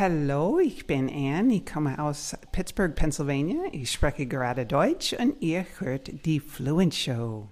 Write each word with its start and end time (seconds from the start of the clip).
Hallo, 0.00 0.60
ich 0.60 0.86
bin 0.86 1.08
Anne, 1.08 1.52
ich 1.54 1.66
komme 1.66 1.98
aus 1.98 2.36
Pittsburgh, 2.52 2.94
Pennsylvania. 2.94 3.62
Ich 3.72 3.90
spreche 3.90 4.26
gerade 4.26 4.64
Deutsch 4.64 5.12
und 5.12 5.42
ihr 5.42 5.66
hört 5.80 6.24
die 6.24 6.38
Fluent 6.38 6.94
Show. 6.94 7.48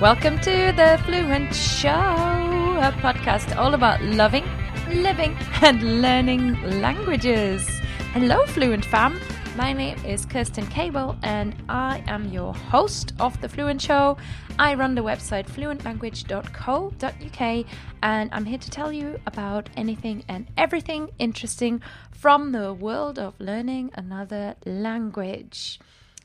Welcome 0.00 0.40
to 0.40 0.72
the 0.78 0.96
Fluent 1.04 1.54
Show, 1.54 1.90
a 1.90 2.90
podcast 3.02 3.54
all 3.58 3.74
about 3.74 4.02
loving, 4.02 4.44
living, 4.88 5.36
and 5.60 5.82
learning 6.00 6.56
languages. 6.80 7.66
Hello, 8.14 8.46
Fluent 8.46 8.86
fam. 8.86 9.20
My 9.56 9.72
name 9.72 10.04
is 10.04 10.26
Kerstin 10.26 10.68
Cable, 10.68 11.16
and 11.22 11.54
I 11.68 12.02
am 12.08 12.32
your 12.32 12.52
host 12.52 13.12
of 13.20 13.40
the 13.40 13.48
Fluent 13.48 13.80
Show. 13.80 14.16
I 14.58 14.74
run 14.74 14.96
the 14.96 15.04
website 15.04 15.46
fluentlanguage.co.uk, 15.46 17.66
and 18.02 18.30
I'm 18.32 18.46
here 18.46 18.58
to 18.58 18.70
tell 18.70 18.92
you 18.92 19.20
about 19.26 19.70
anything 19.76 20.24
and 20.26 20.48
everything 20.56 21.10
interesting 21.20 21.80
from 22.10 22.50
the 22.50 22.74
world 22.74 23.16
of 23.16 23.38
learning 23.38 23.92
another 23.94 24.56
language. 24.66 25.78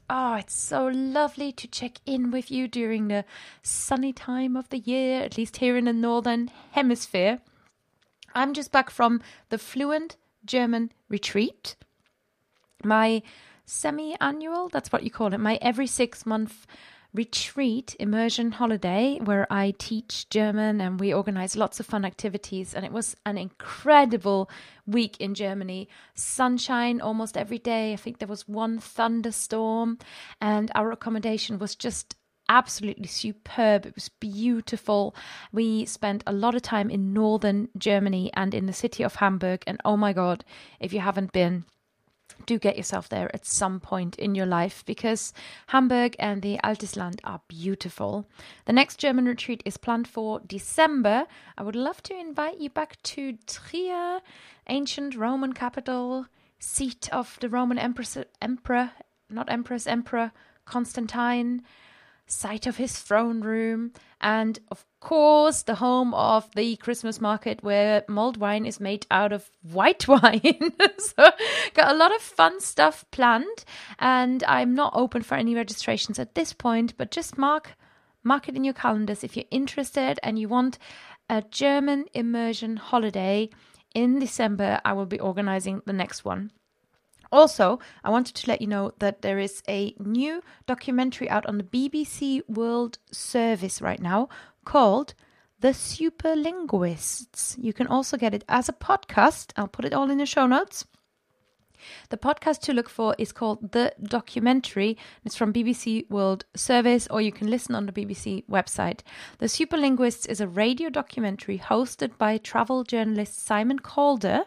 Oh, 0.10 0.34
it's 0.34 0.56
so 0.56 0.88
lovely 0.88 1.52
to 1.52 1.68
check 1.68 2.00
in 2.08 2.32
with 2.32 2.50
you 2.50 2.68
during 2.68 3.10
the 3.10 3.26
sunny 3.62 4.12
time 4.12 4.58
of 4.58 4.70
the 4.70 4.80
year, 4.80 5.22
at 5.22 5.38
least 5.38 5.58
here 5.58 5.78
in 5.78 5.86
the 5.86 5.94
Northern 5.94 6.50
Hemisphere. 6.72 7.42
I'm 8.34 8.56
just 8.56 8.72
back 8.72 8.90
from 8.90 9.22
the 9.50 9.60
Fluent 9.60 10.16
German 10.46 10.92
Retreat, 11.10 11.76
my 12.84 13.22
semi 13.66 14.16
annual, 14.20 14.70
that's 14.70 14.92
what 14.92 15.04
you 15.04 15.12
call 15.12 15.34
it, 15.34 15.40
my 15.40 15.58
every 15.62 15.88
six 15.88 16.26
month 16.26 16.66
retreat 17.14 17.96
immersion 18.00 18.52
holiday 18.52 19.18
where 19.24 19.52
I 19.52 19.74
teach 19.80 20.30
German 20.30 20.80
and 20.80 21.00
we 21.00 21.12
organize 21.12 21.56
lots 21.56 21.80
of 21.80 21.88
fun 21.88 22.06
activities. 22.06 22.76
And 22.76 22.86
it 22.86 22.92
was 22.92 23.16
an 23.26 23.38
incredible 23.38 24.50
week 24.86 25.18
in 25.20 25.34
Germany. 25.34 25.90
Sunshine 26.14 27.02
almost 27.02 27.36
every 27.36 27.58
day. 27.58 27.94
I 27.94 27.96
think 27.96 28.20
there 28.20 28.28
was 28.28 28.48
one 28.48 28.80
thunderstorm, 28.80 29.98
and 30.40 30.72
our 30.76 30.92
accommodation 30.92 31.58
was 31.58 31.76
just 31.76 32.16
absolutely 32.48 33.08
superb. 33.08 33.86
It 33.86 33.96
was 33.96 34.10
beautiful. 34.10 35.16
We 35.52 35.86
spent 35.86 36.24
a 36.26 36.34
lot 36.34 36.56
of 36.56 36.64
time 36.64 36.90
in 36.90 37.14
northern 37.14 37.70
Germany 37.78 38.32
and 38.34 38.54
in 38.54 38.66
the 38.66 38.74
city 38.74 39.04
of 39.04 39.16
Hamburg. 39.16 39.64
And 39.68 39.80
oh 39.86 39.96
my 39.96 40.14
God, 40.14 40.44
if 40.80 40.92
you 40.92 41.00
haven't 41.00 41.32
been, 41.32 41.66
do 42.46 42.58
get 42.58 42.78
yourself 42.78 43.10
there 43.10 43.34
at 43.34 43.46
some 43.46 43.80
point 43.80 44.18
in 44.18 44.36
your 44.36 44.46
life 44.46 44.84
because 44.86 45.34
Hamburg 45.68 46.16
and 46.20 46.42
the 46.42 46.60
Altes 46.64 46.96
Land 46.96 47.22
are 47.24 47.42
beautiful. 47.48 48.28
The 48.66 48.74
next 48.74 48.98
German 48.98 49.26
retreat 49.26 49.62
is 49.66 49.78
planned 49.78 50.08
for 50.08 50.40
December. 50.46 51.28
I 51.58 51.64
would 51.64 51.76
love 51.76 52.02
to 52.04 52.20
invite 52.20 52.60
you 52.60 52.70
back 52.70 53.02
to 53.04 53.38
Trier, 53.46 54.22
ancient 54.68 55.16
Roman 55.16 55.54
capital, 55.54 56.28
seat 56.60 57.08
of 57.12 57.38
the 57.40 57.50
Roman 57.50 57.78
Empress, 57.78 58.18
Emperor, 58.42 58.92
not 59.30 59.52
Empress, 59.52 59.88
Emperor 59.88 60.32
Constantine 60.66 61.64
site 62.30 62.68
of 62.68 62.78
his 62.78 62.98
throne 62.98 63.42
room, 63.42 63.92
and 64.22 64.60
of 64.72 64.86
course, 65.00 65.64
the 65.64 65.76
home 65.76 66.14
of 66.14 66.50
the 66.56 66.76
Christmas 66.78 67.20
market 67.20 67.64
where 67.64 68.04
mulled 68.08 68.38
wine 68.38 68.66
is 68.66 68.80
made 68.80 69.06
out 69.12 69.34
of 69.34 69.50
white 69.62 70.08
wine. 70.08 70.74
so, 70.98 71.32
got 71.74 71.92
a 71.92 71.98
lot 71.98 72.16
of 72.16 72.22
fun 72.22 72.62
stuff 72.62 73.06
planned, 73.12 73.66
and 73.98 74.44
I'm 74.46 74.74
not 74.76 74.94
open 74.96 75.24
for 75.24 75.36
any 75.36 75.56
registrations 75.56 76.20
at 76.20 76.36
this 76.36 76.54
point, 76.54 76.96
but 76.98 77.12
just 77.12 77.38
mark 77.38 77.76
mark 78.24 78.50
it 78.50 78.56
in 78.56 78.64
your 78.64 78.74
calendars 78.74 79.24
if 79.24 79.38
you're 79.38 79.46
interested 79.50 80.20
and 80.24 80.38
you 80.38 80.50
want 80.50 80.78
a 81.30 81.42
German 81.50 82.06
immersion 82.14 82.76
holiday 82.76 83.50
in 83.96 84.20
December. 84.20 84.82
I 84.84 84.94
will 84.94 85.06
be 85.06 85.20
organizing 85.20 85.82
the 85.86 85.94
next 85.94 86.26
one. 86.26 86.52
Also, 87.32 87.80
I 88.04 88.10
wanted 88.10 88.36
to 88.36 88.48
let 88.48 88.62
you 88.62 88.68
know 88.68 88.92
that 89.00 89.22
there 89.22 89.40
is 89.40 89.62
a 89.68 89.94
new 90.00 90.42
documentary 90.66 91.30
out 91.30 91.46
on 91.46 91.58
the 91.58 91.64
BBC 91.64 92.42
World 92.48 92.98
Service 93.12 93.82
right 93.82 94.02
now 94.02 94.30
called 94.66 95.14
The 95.60 95.70
Superlinguists. 95.70 97.56
You 97.62 97.74
can 97.74 97.88
also 97.88 98.18
get 98.18 98.34
it 98.34 98.44
as 98.50 98.70
a 98.70 98.74
podcast. 98.74 99.52
I'll 99.56 99.68
put 99.68 99.86
it 99.86 99.94
all 99.94 100.10
in 100.10 100.18
the 100.18 100.26
show 100.26 100.48
notes. 100.48 100.86
The 102.10 102.18
podcast 102.18 102.60
to 102.62 102.74
look 102.74 102.90
for 102.90 103.16
is 103.18 103.32
called 103.32 103.72
The 103.72 103.94
Documentary. 104.02 104.98
It's 105.26 105.36
from 105.36 105.54
BBC 105.54 106.10
World 106.10 106.46
Service, 106.56 107.08
or 107.10 107.22
you 107.22 107.32
can 107.32 107.50
listen 107.50 107.76
on 107.76 107.86
the 107.86 107.92
BBC 107.92 108.46
website. 108.48 109.02
The 109.40 109.46
Superlinguists 109.46 110.28
is 110.30 110.42
a 110.42 110.48
radio 110.48 110.90
documentary 110.90 111.60
hosted 111.60 112.18
by 112.18 112.38
travel 112.38 112.84
journalist 112.84 113.46
Simon 113.46 113.80
Calder, 113.80 114.44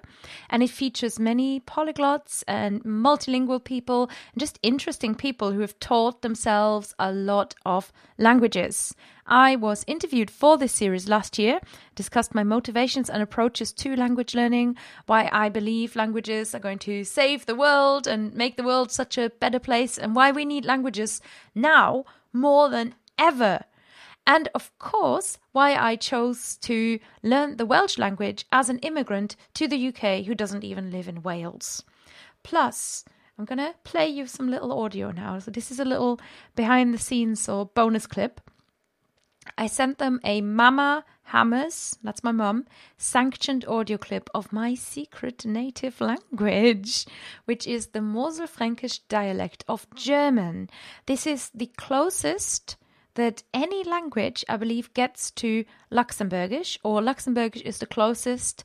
and 0.50 0.62
it 0.62 0.70
features 0.70 1.18
many 1.18 1.60
polyglots 1.60 2.44
and 2.46 2.82
multilingual 2.84 3.62
people, 3.62 4.10
and 4.32 4.40
just 4.40 4.58
interesting 4.62 5.14
people 5.14 5.52
who 5.52 5.60
have 5.60 5.78
taught 5.80 6.22
themselves 6.22 6.94
a 6.98 7.12
lot 7.12 7.54
of 7.64 7.92
languages. 8.18 8.94
I 9.26 9.56
was 9.56 9.84
interviewed 9.86 10.30
for 10.30 10.58
this 10.58 10.72
series 10.72 11.08
last 11.08 11.38
year, 11.38 11.60
discussed 11.94 12.34
my 12.34 12.42
motivations 12.42 13.08
and 13.08 13.22
approaches 13.22 13.72
to 13.74 13.94
language 13.94 14.34
learning, 14.34 14.76
why 15.06 15.28
I 15.32 15.48
believe 15.48 15.94
languages 15.94 16.54
are 16.54 16.58
going 16.60 16.80
to 16.80 17.04
save 17.04 17.46
the 17.46 17.54
world 17.54 18.06
and 18.06 18.34
make 18.34 18.56
the 18.56 18.64
world 18.64 18.90
such 18.90 19.16
a 19.18 19.30
better 19.30 19.60
place, 19.60 19.96
and 19.96 20.16
why 20.16 20.32
we 20.32 20.44
need 20.44 20.64
languages 20.64 21.20
now 21.54 22.04
more 22.32 22.68
than 22.68 22.94
ever. 23.18 23.64
And 24.26 24.48
of 24.54 24.76
course, 24.78 25.38
why 25.52 25.74
I 25.74 25.96
chose 25.96 26.56
to 26.58 26.98
learn 27.22 27.56
the 27.56 27.66
Welsh 27.66 27.98
language 27.98 28.44
as 28.52 28.68
an 28.68 28.78
immigrant 28.78 29.36
to 29.54 29.66
the 29.68 29.88
UK 29.88 30.24
who 30.24 30.34
doesn't 30.34 30.64
even 30.64 30.90
live 30.90 31.08
in 31.08 31.22
Wales. 31.22 31.84
Plus, 32.42 33.04
I'm 33.38 33.44
going 33.44 33.58
to 33.58 33.74
play 33.84 34.08
you 34.08 34.26
some 34.26 34.50
little 34.50 34.72
audio 34.72 35.10
now. 35.10 35.38
So, 35.38 35.50
this 35.50 35.70
is 35.70 35.80
a 35.80 35.84
little 35.84 36.20
behind 36.54 36.92
the 36.92 36.98
scenes 36.98 37.48
or 37.48 37.66
bonus 37.66 38.06
clip. 38.06 38.40
I 39.58 39.66
sent 39.66 39.98
them 39.98 40.20
a 40.24 40.40
Mama 40.40 41.04
Hammes, 41.32 41.98
that's 42.02 42.22
my 42.22 42.32
mum, 42.32 42.66
sanctioned 42.96 43.64
audio 43.66 43.98
clip 43.98 44.28
of 44.34 44.52
my 44.52 44.74
secret 44.74 45.44
native 45.44 46.00
language, 46.00 47.06
which 47.44 47.66
is 47.66 47.88
the 47.88 48.00
Moselfränkisch 48.00 49.00
dialect 49.08 49.64
of 49.68 49.86
German. 49.94 50.68
This 51.06 51.26
is 51.26 51.50
the 51.54 51.70
closest 51.76 52.76
that 53.14 53.42
any 53.52 53.84
language, 53.84 54.44
I 54.48 54.56
believe, 54.56 54.94
gets 54.94 55.30
to 55.32 55.64
Luxembourgish, 55.90 56.78
or 56.82 57.00
Luxembourgish 57.00 57.62
is 57.62 57.78
the 57.78 57.86
closest 57.86 58.64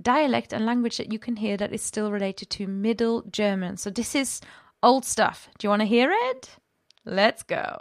dialect 0.00 0.52
and 0.52 0.64
language 0.64 0.98
that 0.98 1.12
you 1.12 1.18
can 1.18 1.36
hear 1.36 1.56
that 1.56 1.72
is 1.72 1.82
still 1.82 2.12
related 2.12 2.50
to 2.50 2.66
Middle 2.66 3.22
German. 3.22 3.76
So 3.76 3.90
this 3.90 4.14
is 4.14 4.40
old 4.82 5.04
stuff. 5.04 5.48
Do 5.58 5.66
you 5.66 5.70
want 5.70 5.80
to 5.82 5.86
hear 5.86 6.10
it? 6.12 6.50
Let's 7.04 7.42
go. 7.42 7.78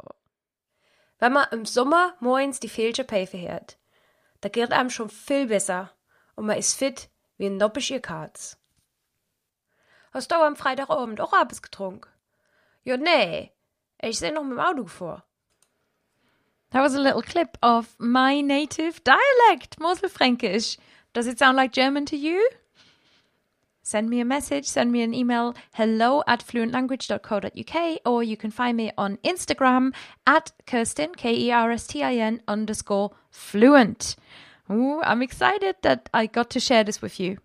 Wenn 1.19 1.33
man 1.33 1.47
im 1.51 1.65
Sommer 1.65 2.15
morgens 2.19 2.59
die 2.59 2.69
Felsche 2.69 3.03
Pfeife 3.03 3.39
hört, 3.39 3.77
da 4.41 4.49
geht 4.49 4.71
einem 4.71 4.89
schon 4.89 5.09
viel 5.09 5.47
besser 5.47 5.91
und 6.35 6.45
man 6.45 6.57
ist 6.57 6.75
fit 6.75 7.09
wie 7.37 7.47
ein 7.47 7.57
noppischer 7.57 7.99
Katz. 7.99 8.57
Hast 10.11 10.31
du 10.31 10.35
am 10.35 10.55
Freitagabend 10.55 11.19
auch 11.21 11.33
etwas 11.33 11.61
getrunken? 11.61 12.09
Ja, 12.83 12.97
nee, 12.97 13.51
ich 13.99 14.19
sehe 14.19 14.33
noch 14.33 14.43
mit 14.43 14.53
dem 14.53 14.59
Auto 14.59 14.85
vor. 14.85 15.23
That 16.71 16.83
was 16.83 16.95
a 16.95 16.99
little 16.99 17.21
clip 17.21 17.57
of 17.61 17.95
my 17.97 18.41
native 18.41 19.01
dialect, 19.03 19.79
Moselfränkisch. 19.79 20.77
Does 21.13 21.25
it 21.25 21.39
sound 21.39 21.55
like 21.55 21.71
German 21.71 22.05
to 22.05 22.15
you? 22.15 22.39
Send 23.87 24.09
me 24.09 24.19
a 24.19 24.25
message, 24.25 24.65
send 24.65 24.91
me 24.91 25.01
an 25.01 25.13
email, 25.13 25.55
hello 25.71 26.21
at 26.27 26.45
fluentlanguage.co.uk, 26.45 27.99
or 28.05 28.21
you 28.21 28.35
can 28.35 28.51
find 28.51 28.75
me 28.75 28.91
on 28.97 29.15
Instagram 29.23 29.93
at 30.25 30.51
Kerstin, 30.65 31.15
K 31.15 31.33
E 31.33 31.51
R 31.51 31.71
S 31.71 31.87
T 31.87 32.03
I 32.03 32.15
N 32.15 32.41
underscore 32.49 33.11
fluent. 33.29 34.17
Ooh, 34.69 35.01
I'm 35.03 35.21
excited 35.21 35.77
that 35.83 36.09
I 36.13 36.25
got 36.25 36.49
to 36.49 36.59
share 36.59 36.83
this 36.83 37.01
with 37.01 37.17
you. 37.17 37.37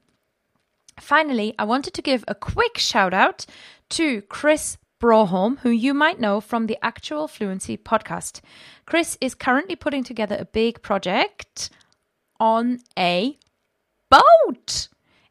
Finally, 0.98 1.54
I 1.60 1.64
wanted 1.64 1.94
to 1.94 2.02
give 2.02 2.24
a 2.26 2.34
quick 2.34 2.76
shout 2.76 3.14
out 3.14 3.46
to 3.90 4.22
Chris 4.22 4.78
Broholm, 5.00 5.60
who 5.60 5.70
you 5.70 5.94
might 5.94 6.18
know 6.18 6.40
from 6.40 6.66
the 6.66 6.78
Actual 6.82 7.28
Fluency 7.28 7.76
podcast. 7.76 8.40
Chris 8.84 9.16
is 9.20 9.36
currently 9.36 9.76
putting 9.76 10.02
together 10.02 10.36
a 10.40 10.44
big 10.44 10.82
project 10.82 11.70
on 12.40 12.80
a 12.98 13.38
boat. 14.10 14.88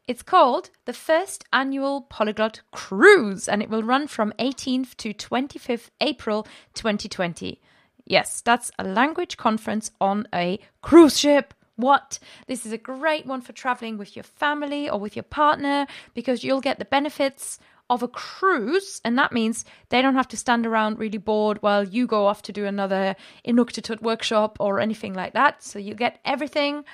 It's 0.08 0.22
called 0.22 0.70
the 0.84 0.92
First 0.92 1.44
Annual 1.52 2.02
Polyglot 2.02 2.60
Cruise 2.72 3.48
and 3.48 3.62
it 3.62 3.70
will 3.70 3.84
run 3.84 4.08
from 4.08 4.32
18th 4.40 4.96
to 4.96 5.14
25th 5.14 5.90
April 6.00 6.44
2020. 6.74 7.60
Yes, 8.04 8.40
that's 8.40 8.72
a 8.80 8.84
language 8.84 9.36
conference 9.36 9.92
on 10.00 10.26
a 10.34 10.58
cruise 10.80 11.20
ship. 11.20 11.54
What? 11.76 12.18
This 12.48 12.66
is 12.66 12.72
a 12.72 12.78
great 12.78 13.26
one 13.26 13.42
for 13.42 13.52
traveling 13.52 13.96
with 13.96 14.16
your 14.16 14.24
family 14.24 14.90
or 14.90 14.98
with 14.98 15.14
your 15.14 15.22
partner 15.22 15.86
because 16.14 16.42
you'll 16.42 16.60
get 16.60 16.80
the 16.80 16.84
benefits 16.84 17.60
of 17.88 18.02
a 18.02 18.08
cruise, 18.08 19.00
and 19.04 19.18
that 19.18 19.32
means 19.32 19.64
they 19.90 20.00
don't 20.00 20.14
have 20.14 20.28
to 20.28 20.36
stand 20.36 20.66
around 20.66 20.98
really 20.98 21.18
bored 21.18 21.58
while 21.60 21.84
you 21.84 22.06
go 22.06 22.26
off 22.26 22.40
to 22.42 22.52
do 22.52 22.64
another 22.64 23.14
Inuktitut 23.46 24.00
workshop 24.00 24.56
or 24.60 24.80
anything 24.80 25.12
like 25.12 25.34
that. 25.34 25.62
So 25.62 25.78
you 25.78 25.94
get 25.94 26.18
everything 26.24 26.84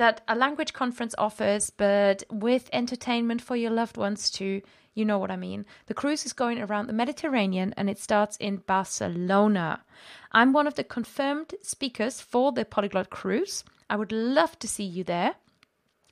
that 0.00 0.22
a 0.26 0.34
language 0.34 0.72
conference 0.72 1.14
offers, 1.18 1.68
but 1.68 2.24
with 2.30 2.70
entertainment 2.72 3.42
for 3.42 3.54
your 3.54 3.70
loved 3.70 3.98
ones 3.98 4.30
too. 4.30 4.62
You 4.94 5.04
know 5.04 5.18
what 5.18 5.30
I 5.30 5.36
mean. 5.36 5.66
The 5.88 5.94
cruise 5.94 6.24
is 6.24 6.32
going 6.32 6.58
around 6.58 6.86
the 6.86 6.94
Mediterranean 6.94 7.74
and 7.76 7.90
it 7.90 7.98
starts 7.98 8.38
in 8.38 8.62
Barcelona. 8.66 9.82
I'm 10.32 10.54
one 10.54 10.66
of 10.66 10.74
the 10.74 10.84
confirmed 10.84 11.52
speakers 11.60 12.18
for 12.22 12.50
the 12.50 12.64
Polyglot 12.64 13.10
Cruise. 13.10 13.62
I 13.90 13.96
would 13.96 14.10
love 14.10 14.58
to 14.60 14.66
see 14.66 14.84
you 14.84 15.04
there. 15.04 15.34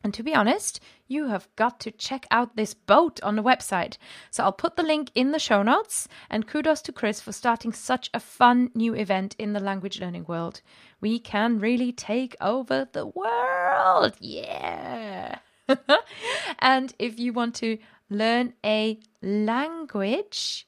And 0.03 0.15
to 0.15 0.23
be 0.23 0.35
honest, 0.35 0.81
you 1.07 1.29
have 1.29 1.49
got 1.57 1.81
to 1.81 1.91
check 1.91 2.27
out 2.31 2.55
this 2.55 2.75
boat 2.75 3.21
on 3.23 3.37
the 3.37 3.43
website. 3.43 3.97
So 4.31 4.45
I'll 4.45 4.53
put 4.53 4.77
the 4.77 4.83
link 4.83 5.11
in 5.15 5.33
the 5.33 5.39
show 5.39 5.63
notes. 5.63 6.09
And 6.31 6.47
kudos 6.47 6.83
to 6.83 6.93
Chris 6.93 7.21
for 7.21 7.33
starting 7.33 7.73
such 7.73 8.11
a 8.15 8.21
fun 8.21 8.71
new 8.75 8.95
event 8.95 9.35
in 9.39 9.53
the 9.53 9.61
language 9.61 10.01
learning 10.01 10.27
world. 10.29 10.61
We 11.01 11.19
can 11.19 11.59
really 11.59 11.93
take 11.93 12.37
over 12.41 12.89
the 12.93 13.07
world. 13.07 14.15
Yeah. 14.21 15.39
and 16.59 16.95
if 16.99 17.19
you 17.19 17.33
want 17.33 17.55
to 17.57 17.79
learn 18.11 18.55
a 18.65 18.99
language, 19.23 20.68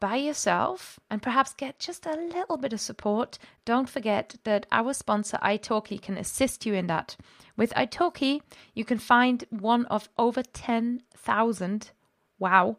by 0.00 0.16
yourself 0.16 0.98
and 1.10 1.22
perhaps 1.22 1.54
get 1.54 1.78
just 1.78 2.06
a 2.06 2.16
little 2.16 2.56
bit 2.56 2.72
of 2.72 2.80
support, 2.80 3.38
don't 3.64 3.88
forget 3.88 4.36
that 4.44 4.66
our 4.72 4.92
sponsor 4.92 5.38
italki 5.42 6.00
can 6.00 6.16
assist 6.16 6.66
you 6.66 6.74
in 6.74 6.86
that. 6.88 7.16
With 7.56 7.74
italki, 7.74 8.40
you 8.74 8.84
can 8.84 8.98
find 8.98 9.44
one 9.50 9.84
of 9.86 10.08
over 10.18 10.42
10,000, 10.42 11.90
wow, 12.38 12.76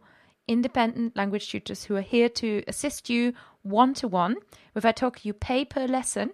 independent 0.48 1.16
language 1.16 1.50
tutors 1.50 1.86
who 1.86 1.96
are 1.96 2.02
here 2.02 2.30
to 2.30 2.64
assist 2.68 3.10
you 3.10 3.34
one 3.62 3.94
to 3.94 4.08
one. 4.08 4.38
With 4.74 4.84
italki, 4.84 5.26
you 5.26 5.34
pay 5.34 5.64
per 5.64 5.86
lesson 5.86 6.32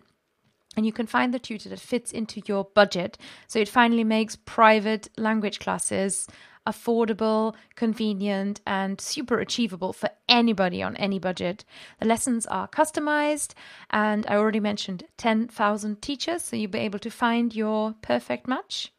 and 0.78 0.86
you 0.86 0.94
can 0.94 1.08
find 1.08 1.34
the 1.34 1.40
tutor 1.40 1.70
that 1.70 1.80
fits 1.80 2.12
into 2.12 2.42
your 2.46 2.64
budget. 2.64 3.18
So 3.48 3.60
it 3.60 3.68
finally 3.68 4.04
makes 4.04 4.36
private 4.36 5.10
language 5.18 5.60
classes 5.60 6.28
affordable, 6.68 7.56
convenient, 7.76 8.62
and 8.68 9.00
super 9.00 9.40
achievable 9.40 9.94
for 9.94 10.10
anybody 10.28 10.84
on 10.84 10.96
any 10.98 11.18
budget. 11.18 11.64
The 12.00 12.08
lessons 12.08 12.46
are 12.46 12.68
customized, 12.68 13.54
and 13.90 14.26
I 14.28 14.36
already 14.36 14.60
mentioned 14.60 15.06
10,000 15.18 16.02
teachers, 16.02 16.44
so 16.44 16.56
you'll 16.56 16.70
be 16.70 16.80
able 16.80 17.00
to 17.00 17.10
find 17.10 17.56
your 17.56 17.96
perfect 18.02 18.48
match. 18.48 18.92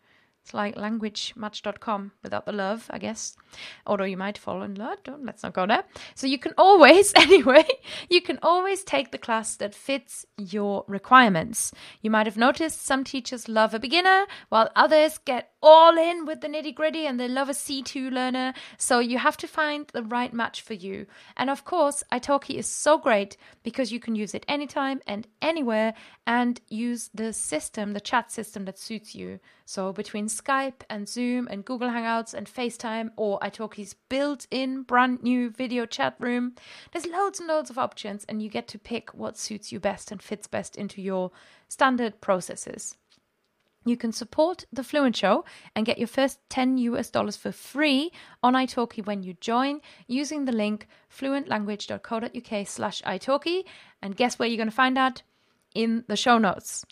It's 0.49 0.55
like 0.55 0.76
languagematch.com 0.76 2.12
without 2.23 2.47
the 2.47 2.53
love, 2.53 2.87
I 2.88 2.97
guess. 2.97 3.37
Although 3.87 4.05
you 4.05 4.17
might 4.17 4.38
fall 4.38 4.62
in 4.62 4.76
love. 4.76 5.03
Don't, 5.05 5.26
let's 5.26 5.43
not 5.43 5.53
go 5.53 5.67
there. 5.67 5.85
So 6.14 6.26
you 6.26 6.38
can 6.38 6.55
always, 6.56 7.12
anyway, 7.17 7.67
you 8.09 8.23
can 8.23 8.38
always 8.43 8.82
take 8.82 9.12
the 9.12 9.19
class 9.19 9.56
that 9.56 9.75
fits 9.75 10.25
your 10.38 10.87
requirements. 10.88 11.71
You 12.00 12.11
might 12.11 12.25
have 12.25 12.38
noticed 12.38 12.81
some 12.81 13.05
teachers 13.05 13.47
love 13.47 13.75
a 13.75 13.79
beginner, 13.79 14.25
while 14.49 14.71
others 14.75 15.19
get 15.19 15.50
all 15.62 15.99
in 15.99 16.25
with 16.25 16.40
the 16.40 16.49
nitty 16.49 16.75
gritty 16.75 17.06
and 17.06 17.19
they 17.19 17.28
love 17.28 17.49
a 17.49 17.52
C2 17.52 18.10
learner. 18.12 18.55
So 18.76 19.00
you 19.00 19.19
have 19.19 19.37
to 19.38 19.49
find 19.49 19.87
the 19.88 20.02
right 20.02 20.32
match 20.32 20.62
for 20.62 20.75
you. 20.75 21.06
And 21.37 21.50
of 21.50 21.64
course, 21.64 22.02
italki 22.12 22.56
is 22.56 22.69
so 22.69 22.99
great 22.99 23.37
because 23.62 23.90
you 23.93 24.00
can 24.00 24.14
use 24.14 24.34
it 24.34 24.44
anytime 24.46 25.00
and 25.06 25.26
anywhere 25.43 25.94
and 26.26 26.60
use 26.69 27.10
the 27.12 27.32
system, 27.32 27.93
the 27.93 28.00
chat 28.00 28.31
system 28.31 28.64
that 28.66 28.78
suits 28.78 29.14
you. 29.14 29.40
So 29.64 29.93
between 29.93 30.28
Skype 30.28 30.82
and 30.88 31.08
Zoom 31.08 31.49
and 31.50 31.64
Google 31.64 31.88
Hangouts 31.88 32.34
and 32.34 32.46
FaceTime 32.46 33.11
or 33.16 33.38
italki's 33.40 33.94
built-in 34.08 34.82
brand 34.82 35.22
new 35.22 35.50
video 35.50 35.87
chat 35.87 36.14
room, 36.19 36.54
there's 36.93 37.06
loads 37.06 37.40
and 37.40 37.49
loads 37.49 37.69
of 37.69 37.78
options 37.78 38.25
and 38.28 38.43
you 38.43 38.49
get 38.49 38.69
to 38.69 38.78
pick 38.78 39.12
what 39.12 39.37
suits 39.37 39.72
you 39.72 39.81
best 39.81 40.12
and 40.12 40.22
fits 40.22 40.46
best 40.46 40.76
into 40.76 41.02
your 41.02 41.32
standard 41.69 42.20
processes. 42.20 42.96
You 43.88 43.96
can 43.96 44.12
support 44.12 44.67
the 44.73 44.85
Fluent 44.85 45.17
Show 45.17 45.44
and 45.75 45.87
get 45.87 45.99
your 45.99 46.08
first 46.08 46.40
10 46.50 46.76
US 46.79 47.11
dollars 47.11 47.37
for 47.37 47.52
free 47.52 48.12
on 48.43 48.52
italki 48.52 49.05
when 49.05 49.23
you 49.23 49.35
join 49.40 49.81
using 50.06 50.44
the 50.44 50.52
link 50.52 50.87
fluentlanguage.co.uk 51.11 52.69
slash 52.69 53.02
italki. 53.02 53.64
And 54.02 54.14
guess 54.14 54.38
where 54.38 54.49
you're 54.49 54.58
going 54.58 54.69
to 54.69 54.75
find 54.75 54.96
that? 54.96 55.23
In 55.75 56.05
the 56.06 56.17
show 56.17 56.38
notes. 56.38 56.85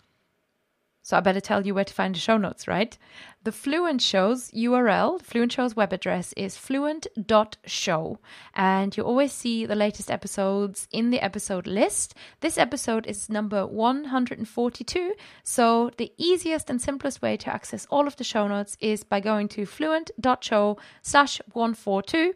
So 1.07 1.15
I 1.15 1.21
better 1.21 1.39
tell 1.39 1.65
you 1.65 1.73
where 1.73 1.85
to 1.85 1.93
find 1.93 2.13
the 2.13 2.19
show 2.19 2.35
notes, 2.35 2.67
right? 2.67 2.97
The 3.45 3.53
Fluent 3.53 4.01
Show's 4.01 4.51
URL, 4.51 5.21
Fluent 5.21 5.53
Show's 5.53 5.73
web 5.73 5.93
address 5.93 6.33
is 6.35 6.57
fluent.show. 6.57 8.19
And 8.53 8.97
you 8.97 9.03
always 9.03 9.31
see 9.31 9.65
the 9.65 9.73
latest 9.73 10.11
episodes 10.11 10.85
in 10.91 11.09
the 11.09 11.21
episode 11.21 11.65
list. 11.65 12.13
This 12.41 12.57
episode 12.57 13.07
is 13.07 13.29
number 13.29 13.65
142. 13.65 15.13
So 15.43 15.91
the 15.95 16.11
easiest 16.17 16.69
and 16.69 16.81
simplest 16.81 17.21
way 17.21 17.37
to 17.37 17.53
access 17.53 17.87
all 17.89 18.05
of 18.05 18.17
the 18.17 18.25
show 18.25 18.45
notes 18.45 18.75
is 18.81 19.05
by 19.05 19.21
going 19.21 19.47
to 19.47 19.65
fluent.show 19.65 20.77
slash 21.03 21.39
142. 21.53 22.33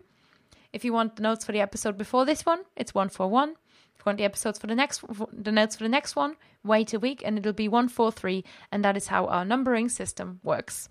If 0.71 0.85
you 0.85 0.93
want 0.93 1.17
the 1.17 1.23
notes 1.23 1.43
for 1.43 1.51
the 1.51 1.59
episode 1.59 1.97
before 1.97 2.23
this 2.23 2.45
one, 2.45 2.61
it's 2.77 2.95
141 2.95 3.55
you 4.01 4.09
want 4.09 4.17
the 4.17 4.23
episodes 4.25 4.59
for 4.59 4.67
the 4.67 4.75
next 4.75 5.03
the 5.31 5.51
notes 5.51 5.75
for 5.75 5.83
the 5.83 5.89
next 5.89 6.15
one, 6.15 6.35
wait 6.63 6.93
a 6.93 6.99
week 6.99 7.21
and 7.25 7.37
it'll 7.37 7.53
be 7.53 7.67
143 7.67 8.43
and 8.71 8.83
that 8.83 8.97
is 8.97 9.07
how 9.07 9.25
our 9.27 9.45
numbering 9.45 9.89
system 9.89 10.39
works. 10.43 10.89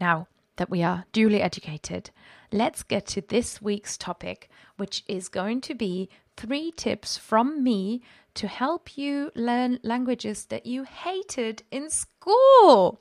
Now 0.00 0.28
that 0.56 0.70
we 0.70 0.82
are 0.82 1.04
duly 1.12 1.40
educated, 1.40 2.10
let's 2.52 2.82
get 2.82 3.06
to 3.08 3.20
this 3.20 3.60
week's 3.60 3.96
topic, 3.96 4.50
which 4.76 5.04
is 5.06 5.28
going 5.28 5.60
to 5.62 5.74
be 5.74 6.08
three 6.36 6.70
tips 6.72 7.16
from 7.16 7.62
me 7.62 8.02
to 8.34 8.46
help 8.46 8.96
you 8.96 9.30
learn 9.34 9.78
languages 9.82 10.46
that 10.46 10.66
you 10.66 10.84
hated 10.84 11.62
in 11.70 11.88
school. 11.88 13.00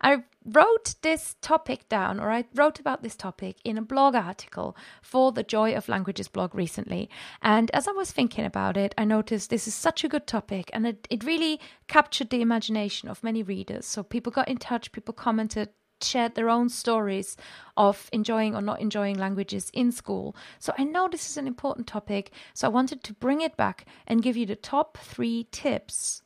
I 0.00 0.24
wrote 0.44 0.94
this 1.02 1.36
topic 1.40 1.88
down, 1.88 2.18
or 2.18 2.30
I 2.30 2.44
wrote 2.54 2.80
about 2.80 3.02
this 3.02 3.16
topic 3.16 3.56
in 3.64 3.78
a 3.78 3.82
blog 3.82 4.14
article 4.14 4.76
for 5.00 5.32
the 5.32 5.42
Joy 5.42 5.74
of 5.74 5.88
Languages 5.88 6.28
blog 6.28 6.54
recently. 6.54 7.08
And 7.40 7.70
as 7.72 7.86
I 7.86 7.92
was 7.92 8.10
thinking 8.10 8.44
about 8.44 8.76
it, 8.76 8.94
I 8.98 9.04
noticed 9.04 9.50
this 9.50 9.68
is 9.68 9.74
such 9.74 10.04
a 10.04 10.08
good 10.08 10.26
topic, 10.26 10.70
and 10.72 10.86
it, 10.86 11.06
it 11.10 11.24
really 11.24 11.60
captured 11.88 12.30
the 12.30 12.42
imagination 12.42 13.08
of 13.08 13.22
many 13.22 13.42
readers. 13.42 13.86
So 13.86 14.02
people 14.02 14.32
got 14.32 14.48
in 14.48 14.58
touch, 14.58 14.92
people 14.92 15.14
commented, 15.14 15.70
shared 16.02 16.34
their 16.34 16.50
own 16.50 16.68
stories 16.68 17.36
of 17.76 18.08
enjoying 18.12 18.56
or 18.56 18.60
not 18.60 18.80
enjoying 18.80 19.18
languages 19.18 19.70
in 19.72 19.92
school. 19.92 20.34
So 20.58 20.72
I 20.76 20.84
know 20.84 21.08
this 21.08 21.30
is 21.30 21.36
an 21.36 21.46
important 21.46 21.86
topic, 21.86 22.32
so 22.54 22.66
I 22.66 22.70
wanted 22.70 23.04
to 23.04 23.14
bring 23.14 23.40
it 23.40 23.56
back 23.56 23.86
and 24.06 24.22
give 24.22 24.36
you 24.36 24.46
the 24.46 24.56
top 24.56 24.98
three 24.98 25.46
tips 25.52 26.22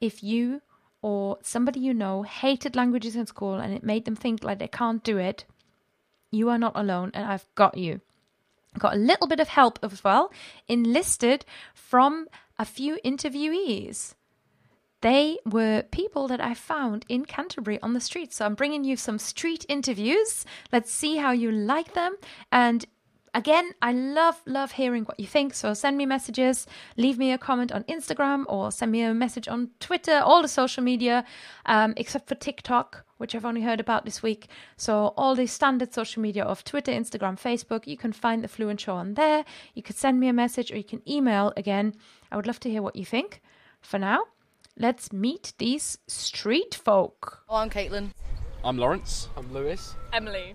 if 0.00 0.22
you 0.22 0.62
or 1.02 1.38
somebody 1.42 1.80
you 1.80 1.92
know 1.92 2.22
hated 2.22 2.76
languages 2.76 3.16
in 3.16 3.26
school 3.26 3.54
and 3.54 3.74
it 3.74 3.82
made 3.82 4.04
them 4.04 4.16
think 4.16 4.42
like 4.42 4.58
they 4.58 4.68
can't 4.68 5.02
do 5.02 5.18
it, 5.18 5.44
you 6.30 6.48
are 6.48 6.58
not 6.58 6.72
alone 6.74 7.10
and 7.12 7.26
I've 7.26 7.46
got 7.54 7.76
you. 7.76 8.00
Got 8.78 8.94
a 8.94 8.98
little 8.98 9.26
bit 9.26 9.40
of 9.40 9.48
help 9.48 9.78
as 9.82 10.02
well, 10.02 10.32
enlisted 10.66 11.44
from 11.74 12.28
a 12.58 12.64
few 12.64 12.98
interviewees. 13.04 14.14
They 15.02 15.38
were 15.44 15.82
people 15.90 16.28
that 16.28 16.40
I 16.40 16.54
found 16.54 17.04
in 17.08 17.24
Canterbury 17.24 17.80
on 17.82 17.92
the 17.92 18.00
street. 18.00 18.32
So 18.32 18.46
I'm 18.46 18.54
bringing 18.54 18.84
you 18.84 18.96
some 18.96 19.18
street 19.18 19.66
interviews. 19.68 20.46
Let's 20.70 20.92
see 20.92 21.16
how 21.16 21.32
you 21.32 21.50
like 21.50 21.94
them. 21.94 22.16
And 22.52 22.86
Again, 23.34 23.72
I 23.80 23.92
love, 23.92 24.42
love 24.44 24.72
hearing 24.72 25.04
what 25.04 25.18
you 25.18 25.26
think. 25.26 25.54
So 25.54 25.72
send 25.72 25.96
me 25.96 26.04
messages, 26.04 26.66
leave 26.98 27.16
me 27.18 27.32
a 27.32 27.38
comment 27.38 27.72
on 27.72 27.82
Instagram, 27.84 28.44
or 28.46 28.70
send 28.70 28.92
me 28.92 29.00
a 29.02 29.14
message 29.14 29.48
on 29.48 29.70
Twitter, 29.80 30.20
all 30.22 30.42
the 30.42 30.48
social 30.48 30.82
media, 30.82 31.24
um, 31.64 31.94
except 31.96 32.28
for 32.28 32.34
TikTok, 32.34 33.06
which 33.16 33.34
I've 33.34 33.46
only 33.46 33.62
heard 33.62 33.80
about 33.80 34.04
this 34.04 34.22
week. 34.22 34.48
So 34.76 35.14
all 35.16 35.34
the 35.34 35.46
standard 35.46 35.94
social 35.94 36.20
media 36.20 36.44
of 36.44 36.62
Twitter, 36.62 36.92
Instagram, 36.92 37.40
Facebook, 37.40 37.86
you 37.86 37.96
can 37.96 38.12
find 38.12 38.44
the 38.44 38.48
Fluent 38.48 38.80
Show 38.80 38.96
on 38.96 39.14
there. 39.14 39.46
You 39.72 39.82
could 39.82 39.96
send 39.96 40.20
me 40.20 40.28
a 40.28 40.34
message 40.34 40.70
or 40.70 40.76
you 40.76 40.84
can 40.84 41.00
email 41.08 41.54
again. 41.56 41.94
I 42.30 42.36
would 42.36 42.46
love 42.46 42.60
to 42.60 42.70
hear 42.70 42.82
what 42.82 42.96
you 42.96 43.06
think. 43.06 43.40
For 43.80 43.98
now, 43.98 44.24
let's 44.78 45.10
meet 45.10 45.54
these 45.56 45.96
street 46.06 46.74
folk. 46.74 47.42
Oh, 47.48 47.56
I'm 47.56 47.70
Caitlin. 47.70 48.10
I'm 48.62 48.76
Lawrence. 48.76 49.28
I'm 49.38 49.50
Lewis. 49.54 49.94
Emily. 50.12 50.54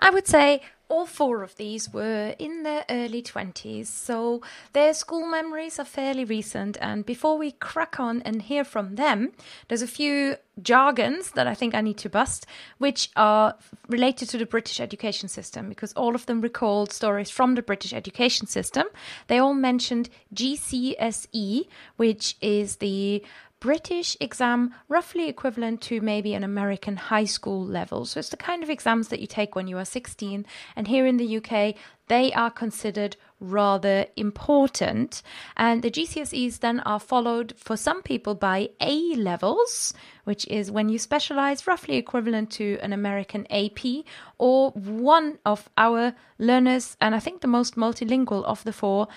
I 0.00 0.10
would 0.10 0.26
say 0.26 0.62
all 0.88 1.04
four 1.04 1.42
of 1.42 1.54
these 1.56 1.92
were 1.92 2.34
in 2.38 2.62
their 2.62 2.84
early 2.88 3.22
20s, 3.22 3.86
so 3.86 4.40
their 4.72 4.94
school 4.94 5.26
memories 5.26 5.78
are 5.78 5.84
fairly 5.84 6.24
recent. 6.24 6.78
And 6.80 7.04
before 7.04 7.36
we 7.36 7.52
crack 7.52 8.00
on 8.00 8.22
and 8.22 8.42
hear 8.42 8.64
from 8.64 8.94
them, 8.94 9.32
there's 9.68 9.82
a 9.82 9.86
few 9.86 10.36
jargons 10.62 11.32
that 11.32 11.46
I 11.46 11.54
think 11.54 11.74
I 11.74 11.82
need 11.82 11.98
to 11.98 12.08
bust, 12.08 12.46
which 12.78 13.10
are 13.16 13.54
related 13.88 14.28
to 14.30 14.38
the 14.38 14.46
British 14.46 14.80
education 14.80 15.28
system, 15.28 15.68
because 15.68 15.92
all 15.92 16.14
of 16.14 16.26
them 16.26 16.40
recalled 16.40 16.90
stories 16.90 17.30
from 17.30 17.54
the 17.54 17.62
British 17.62 17.92
education 17.92 18.46
system. 18.46 18.86
They 19.26 19.38
all 19.38 19.54
mentioned 19.54 20.08
GCSE, 20.34 21.66
which 21.96 22.36
is 22.40 22.76
the 22.76 23.22
British 23.60 24.16
exam, 24.20 24.72
roughly 24.88 25.28
equivalent 25.28 25.80
to 25.82 26.00
maybe 26.00 26.34
an 26.34 26.44
American 26.44 26.96
high 26.96 27.24
school 27.24 27.64
level. 27.64 28.04
So 28.04 28.20
it's 28.20 28.28
the 28.28 28.36
kind 28.36 28.62
of 28.62 28.70
exams 28.70 29.08
that 29.08 29.20
you 29.20 29.26
take 29.26 29.56
when 29.56 29.66
you 29.66 29.78
are 29.78 29.84
16. 29.84 30.46
And 30.76 30.86
here 30.86 31.06
in 31.06 31.16
the 31.16 31.36
UK, 31.38 31.74
they 32.06 32.32
are 32.32 32.50
considered 32.50 33.16
rather 33.40 34.06
important. 34.16 35.22
And 35.56 35.82
the 35.82 35.90
GCSEs 35.90 36.60
then 36.60 36.80
are 36.80 37.00
followed 37.00 37.54
for 37.56 37.76
some 37.76 38.02
people 38.02 38.34
by 38.34 38.70
A 38.80 39.14
levels, 39.14 39.92
which 40.24 40.46
is 40.48 40.70
when 40.70 40.88
you 40.88 40.98
specialize, 40.98 41.66
roughly 41.66 41.96
equivalent 41.96 42.50
to 42.52 42.78
an 42.82 42.92
American 42.92 43.46
AP, 43.50 44.04
or 44.38 44.70
one 44.70 45.38
of 45.44 45.68
our 45.76 46.14
learners, 46.38 46.96
and 47.00 47.14
I 47.14 47.20
think 47.20 47.40
the 47.40 47.48
most 47.48 47.76
multilingual 47.76 48.44
of 48.44 48.64
the 48.64 48.72
four. 48.72 49.08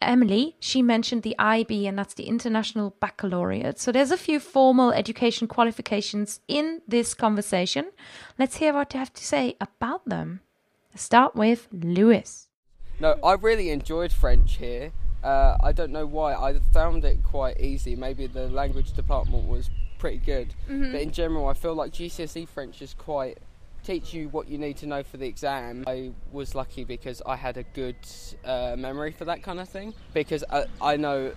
Emily, 0.00 0.54
she 0.60 0.80
mentioned 0.82 1.22
the 1.22 1.34
IB, 1.38 1.86
and 1.86 1.98
that's 1.98 2.14
the 2.14 2.24
International 2.28 2.94
Baccalaureate. 3.00 3.78
So 3.80 3.90
there's 3.90 4.12
a 4.12 4.16
few 4.16 4.38
formal 4.38 4.92
education 4.92 5.48
qualifications 5.48 6.40
in 6.46 6.82
this 6.86 7.14
conversation. 7.14 7.90
Let's 8.38 8.56
hear 8.56 8.72
what 8.72 8.94
you 8.94 8.98
have 9.00 9.12
to 9.14 9.24
say 9.24 9.56
about 9.60 10.08
them. 10.08 10.40
Start 10.94 11.34
with 11.34 11.68
Lewis. 11.72 12.48
No, 13.00 13.16
I 13.24 13.34
really 13.34 13.70
enjoyed 13.70 14.12
French 14.12 14.56
here. 14.56 14.92
Uh, 15.22 15.56
I 15.62 15.72
don't 15.72 15.90
know 15.90 16.06
why. 16.06 16.34
I 16.34 16.58
found 16.72 17.04
it 17.04 17.22
quite 17.24 17.60
easy. 17.60 17.96
Maybe 17.96 18.26
the 18.28 18.48
language 18.48 18.92
department 18.92 19.48
was 19.48 19.68
pretty 19.98 20.18
good, 20.18 20.54
Mm-hmm. 20.68 20.92
but 20.92 21.00
in 21.00 21.10
general, 21.10 21.48
I 21.48 21.54
feel 21.54 21.74
like 21.74 21.92
GCSE 21.92 22.46
French 22.48 22.80
is 22.82 22.94
quite 22.94 23.38
teach 23.88 24.12
you 24.12 24.28
what 24.28 24.48
you 24.48 24.58
need 24.58 24.76
to 24.76 24.86
know 24.86 25.02
for 25.02 25.16
the 25.16 25.26
exam. 25.26 25.82
I 25.86 26.10
was 26.30 26.54
lucky 26.54 26.84
because 26.84 27.22
I 27.24 27.36
had 27.36 27.56
a 27.56 27.62
good 27.62 27.96
uh, 28.44 28.76
memory 28.76 29.12
for 29.12 29.24
that 29.24 29.42
kind 29.42 29.58
of 29.58 29.66
thing. 29.68 29.94
Because 30.12 30.44
I, 30.50 30.66
I 30.82 30.96
know 30.98 31.32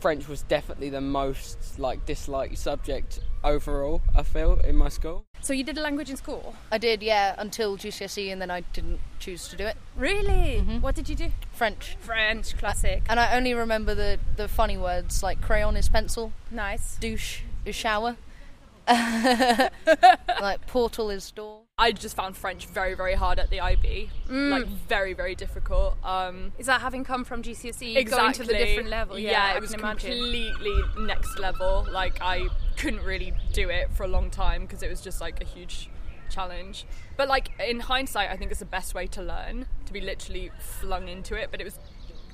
French 0.00 0.26
was 0.26 0.42
definitely 0.42 0.90
the 0.90 1.00
most 1.00 1.78
like 1.78 2.04
disliked 2.04 2.58
subject 2.58 3.20
overall. 3.44 4.02
I 4.12 4.24
feel 4.24 4.58
in 4.64 4.74
my 4.74 4.88
school. 4.88 5.24
So 5.40 5.52
you 5.52 5.62
did 5.62 5.78
a 5.78 5.82
language 5.82 6.10
in 6.10 6.16
school? 6.16 6.56
I 6.72 6.78
did, 6.78 7.00
yeah, 7.00 7.36
until 7.38 7.76
GCSE, 7.76 8.32
and 8.32 8.42
then 8.42 8.50
I 8.50 8.62
didn't 8.72 8.98
choose 9.20 9.46
to 9.48 9.56
do 9.56 9.64
it. 9.64 9.76
Really? 9.96 10.58
What 10.80 10.96
did 10.96 11.08
you 11.08 11.14
do? 11.14 11.28
French, 11.52 11.96
French, 12.00 12.56
classic. 12.56 13.02
and 13.08 13.20
I 13.20 13.36
only 13.36 13.54
remember 13.54 13.94
the 13.94 14.18
the 14.36 14.48
funny 14.48 14.76
words 14.76 15.22
like 15.22 15.40
crayon 15.40 15.76
is 15.76 15.88
pencil, 15.88 16.32
Nice. 16.50 16.96
douche 16.96 17.42
is 17.64 17.76
shower, 17.76 18.16
like 18.88 20.66
portal 20.66 21.10
is 21.10 21.30
door. 21.30 21.63
I 21.84 21.92
just 21.92 22.16
found 22.16 22.34
French 22.34 22.64
very, 22.66 22.94
very 22.94 23.12
hard 23.12 23.38
at 23.38 23.50
the 23.50 23.60
IB. 23.60 24.08
Like 24.30 24.66
very, 24.66 25.12
very 25.12 25.34
difficult. 25.34 25.96
Um, 26.02 26.52
Is 26.58 26.64
that 26.64 26.80
having 26.80 27.04
come 27.04 27.24
from 27.24 27.42
GCSE, 27.42 27.96
exactly. 27.96 28.04
going 28.04 28.32
to 28.32 28.44
the 28.44 28.54
different 28.54 28.88
level? 28.88 29.18
Yeah, 29.18 29.52
I 29.52 29.56
it 29.56 29.60
was 29.60 29.72
can 29.72 29.80
imagine. 29.80 30.12
completely 30.12 30.80
next 31.00 31.38
level. 31.38 31.86
Like 31.92 32.22
I 32.22 32.48
couldn't 32.78 33.02
really 33.02 33.34
do 33.52 33.68
it 33.68 33.92
for 33.92 34.04
a 34.04 34.08
long 34.08 34.30
time 34.30 34.62
because 34.62 34.82
it 34.82 34.88
was 34.88 35.02
just 35.02 35.20
like 35.20 35.42
a 35.42 35.44
huge 35.44 35.90
challenge. 36.30 36.86
But 37.18 37.28
like 37.28 37.50
in 37.60 37.80
hindsight, 37.80 38.30
I 38.30 38.36
think 38.38 38.50
it's 38.50 38.60
the 38.60 38.66
best 38.78 38.94
way 38.94 39.06
to 39.08 39.22
learn 39.22 39.66
to 39.84 39.92
be 39.92 40.00
literally 40.00 40.52
flung 40.58 41.08
into 41.08 41.34
it. 41.34 41.50
But 41.50 41.60
it 41.60 41.64
was 41.64 41.78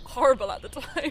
horrible 0.04 0.52
at 0.52 0.62
the 0.62 0.68
time. 0.80 1.10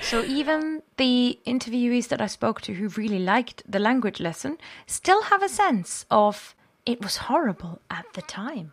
So 0.00 0.24
even 0.24 0.82
the 0.96 1.38
interviewees 1.46 2.08
that 2.08 2.20
I 2.20 2.26
spoke 2.26 2.62
to 2.62 2.74
who 2.74 2.88
really 2.88 3.20
liked 3.20 3.62
the 3.64 3.78
language 3.78 4.18
lesson 4.18 4.58
still 4.86 5.22
have 5.22 5.40
a 5.40 5.48
sense 5.48 6.04
of 6.10 6.56
it 6.86 7.02
was 7.02 7.16
horrible 7.16 7.80
at 7.90 8.06
the 8.14 8.22
time. 8.22 8.72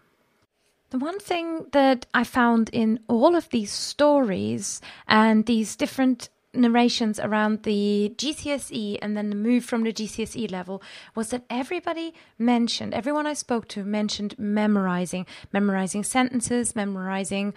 The 0.90 1.00
one 1.00 1.20
thing 1.20 1.68
that 1.72 2.06
I 2.14 2.26
found 2.26 2.70
in 2.74 3.00
all 3.08 3.36
of 3.36 3.50
these 3.50 3.72
stories 3.72 4.82
and 5.08 5.46
these 5.46 5.76
different 5.78 6.30
narrations 6.54 7.20
around 7.20 7.64
the 7.64 8.14
GCSE 8.18 9.00
and 9.02 9.16
then 9.16 9.30
the 9.30 9.36
move 9.36 9.64
from 9.64 9.84
the 9.84 9.94
GCSE 9.94 10.52
level 10.52 10.82
was 11.16 11.30
that 11.30 11.46
everybody 11.50 12.14
mentioned, 12.38 12.94
everyone 12.94 13.26
I 13.26 13.34
spoke 13.34 13.68
to 13.70 13.84
mentioned 13.84 14.38
memorizing, 14.38 15.26
memorizing 15.54 16.04
sentences, 16.04 16.76
memorizing 16.76 17.54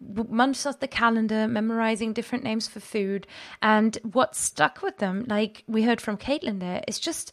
months 0.00 0.64
of 0.64 0.78
the 0.78 0.88
calendar, 0.88 1.48
memorizing 1.48 2.12
different 2.12 2.44
names 2.44 2.68
for 2.68 2.80
food. 2.80 3.26
And 3.60 3.98
what 4.04 4.36
stuck 4.36 4.82
with 4.82 4.98
them, 4.98 5.24
like 5.26 5.64
we 5.66 5.82
heard 5.82 6.00
from 6.00 6.16
Caitlin 6.16 6.60
there, 6.60 6.84
is 6.86 7.00
just 7.00 7.32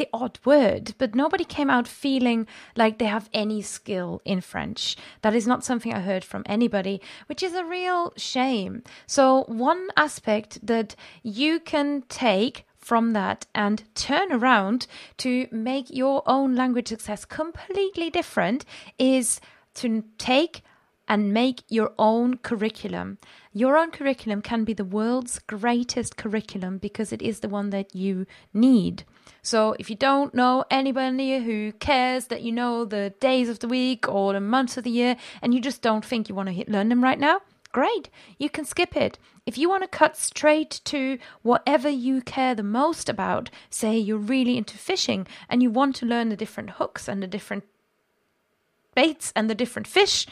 the 0.00 0.08
odd 0.14 0.38
word, 0.46 0.94
but 0.96 1.14
nobody 1.14 1.44
came 1.44 1.68
out 1.68 1.86
feeling 1.86 2.46
like 2.74 2.96
they 2.96 3.04
have 3.04 3.28
any 3.34 3.60
skill 3.60 4.22
in 4.24 4.40
French. 4.40 4.96
That 5.20 5.34
is 5.34 5.46
not 5.46 5.62
something 5.62 5.92
I 5.92 6.00
heard 6.00 6.24
from 6.24 6.42
anybody, 6.46 7.02
which 7.26 7.42
is 7.42 7.52
a 7.52 7.66
real 7.66 8.14
shame. 8.16 8.82
So, 9.06 9.44
one 9.46 9.88
aspect 9.98 10.66
that 10.66 10.96
you 11.22 11.60
can 11.60 12.04
take 12.08 12.64
from 12.78 13.12
that 13.12 13.44
and 13.54 13.84
turn 13.94 14.32
around 14.32 14.86
to 15.18 15.46
make 15.52 15.90
your 15.90 16.22
own 16.26 16.56
language 16.56 16.88
success 16.88 17.26
completely 17.26 18.08
different 18.08 18.64
is 18.98 19.38
to 19.74 20.02
take 20.16 20.62
and 21.10 21.34
make 21.34 21.64
your 21.68 21.92
own 21.98 22.36
curriculum. 22.36 23.18
Your 23.52 23.76
own 23.76 23.90
curriculum 23.90 24.42
can 24.42 24.62
be 24.62 24.72
the 24.72 24.84
world's 24.84 25.40
greatest 25.40 26.16
curriculum 26.16 26.78
because 26.78 27.12
it 27.12 27.20
is 27.20 27.40
the 27.40 27.48
one 27.48 27.70
that 27.70 27.96
you 27.96 28.26
need. 28.54 29.02
So 29.42 29.74
if 29.80 29.90
you 29.90 29.96
don't 29.96 30.32
know 30.34 30.64
anybody 30.70 31.40
who 31.40 31.72
cares 31.72 32.26
that 32.26 32.42
you 32.42 32.52
know 32.52 32.84
the 32.84 33.12
days 33.18 33.48
of 33.48 33.58
the 33.58 33.66
week 33.66 34.08
or 34.08 34.34
the 34.34 34.40
months 34.40 34.76
of 34.76 34.84
the 34.84 34.90
year 34.90 35.16
and 35.42 35.52
you 35.52 35.60
just 35.60 35.82
don't 35.82 36.04
think 36.04 36.28
you 36.28 36.34
want 36.36 36.48
to 36.48 36.70
learn 36.70 36.90
them 36.90 37.02
right 37.02 37.18
now, 37.18 37.40
great. 37.72 38.08
You 38.38 38.48
can 38.48 38.64
skip 38.64 38.96
it. 38.96 39.18
If 39.46 39.58
you 39.58 39.68
want 39.68 39.82
to 39.82 39.88
cut 39.88 40.16
straight 40.16 40.80
to 40.84 41.18
whatever 41.42 41.88
you 41.88 42.20
care 42.22 42.54
the 42.54 42.62
most 42.62 43.08
about, 43.08 43.50
say 43.68 43.98
you're 43.98 44.16
really 44.16 44.56
into 44.56 44.78
fishing 44.78 45.26
and 45.48 45.60
you 45.60 45.70
want 45.70 45.96
to 45.96 46.06
learn 46.06 46.28
the 46.28 46.36
different 46.36 46.70
hooks 46.70 47.08
and 47.08 47.20
the 47.20 47.26
different 47.26 47.64
baits 48.94 49.32
and 49.34 49.48
the 49.48 49.54
different 49.54 49.86
fish, 49.86 50.26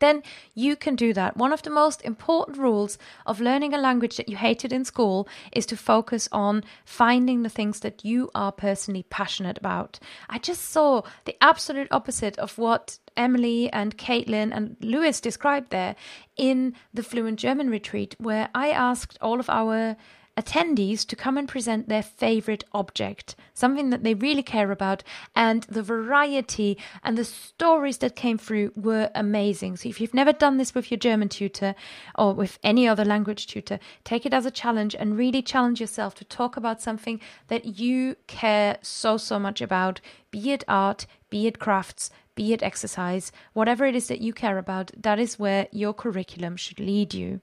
then 0.00 0.22
you 0.54 0.76
can 0.76 0.96
do 0.96 1.12
that. 1.12 1.36
One 1.36 1.52
of 1.52 1.62
the 1.62 1.70
most 1.70 2.02
important 2.02 2.58
rules 2.58 2.98
of 3.26 3.40
learning 3.40 3.74
a 3.74 3.78
language 3.78 4.16
that 4.16 4.28
you 4.28 4.36
hated 4.36 4.72
in 4.72 4.84
school 4.84 5.28
is 5.52 5.66
to 5.66 5.76
focus 5.76 6.28
on 6.32 6.64
finding 6.84 7.42
the 7.42 7.48
things 7.48 7.80
that 7.80 8.04
you 8.04 8.30
are 8.34 8.52
personally 8.52 9.04
passionate 9.10 9.58
about. 9.58 9.98
I 10.28 10.38
just 10.38 10.64
saw 10.64 11.02
the 11.24 11.36
absolute 11.42 11.88
opposite 11.90 12.38
of 12.38 12.58
what 12.58 12.98
Emily 13.16 13.70
and 13.72 13.98
Caitlin 13.98 14.54
and 14.54 14.76
Lewis 14.80 15.20
described 15.20 15.70
there 15.70 15.96
in 16.36 16.74
the 16.94 17.02
Fluent 17.02 17.38
German 17.38 17.68
retreat, 17.68 18.14
where 18.18 18.48
I 18.54 18.70
asked 18.70 19.18
all 19.20 19.40
of 19.40 19.50
our 19.50 19.96
attendees 20.38 21.04
to 21.04 21.16
come 21.16 21.36
and 21.36 21.48
present 21.48 21.88
their 21.88 22.02
favorite 22.02 22.62
object, 22.72 23.34
something 23.54 23.90
that 23.90 24.04
they 24.04 24.14
really 24.14 24.42
care 24.42 24.70
about, 24.70 25.02
and 25.34 25.64
the 25.64 25.82
variety 25.82 26.78
and 27.02 27.18
the 27.18 27.24
stories 27.24 27.98
that 27.98 28.14
came 28.14 28.38
through 28.38 28.70
were 28.76 29.10
amazing. 29.16 29.76
So, 29.76 29.88
if 29.88 30.00
you've 30.00 30.14
never 30.14 30.32
done 30.32 30.56
this 30.56 30.74
with 30.74 30.92
your 30.92 30.98
German 30.98 31.28
tutor 31.28 31.74
or 32.14 32.32
with 32.32 32.60
any 32.62 32.86
other 32.86 33.04
language 33.04 33.48
tutor, 33.48 33.80
take 34.04 34.24
it 34.24 34.32
as 34.32 34.46
a 34.46 34.50
challenge 34.52 34.94
and 34.94 35.18
really 35.18 35.42
challenge 35.42 35.80
yourself 35.80 36.14
to 36.14 36.24
talk 36.24 36.56
about 36.56 36.80
something 36.80 37.20
that 37.48 37.80
you 37.80 38.14
care 38.28 38.78
so, 38.80 39.16
so 39.16 39.40
much 39.40 39.60
about 39.60 40.00
be 40.30 40.52
it 40.52 40.62
art, 40.68 41.06
be 41.30 41.48
it 41.48 41.58
crafts. 41.58 42.10
Be 42.34 42.52
it 42.52 42.62
exercise, 42.62 43.32
whatever 43.52 43.84
it 43.84 43.96
is 43.96 44.06
that 44.06 44.20
you 44.20 44.32
care 44.32 44.58
about, 44.58 44.92
that 44.96 45.18
is 45.18 45.40
where 45.40 45.66
your 45.72 45.92
curriculum 45.92 46.56
should 46.56 46.78
lead 46.78 47.12
you. 47.12 47.40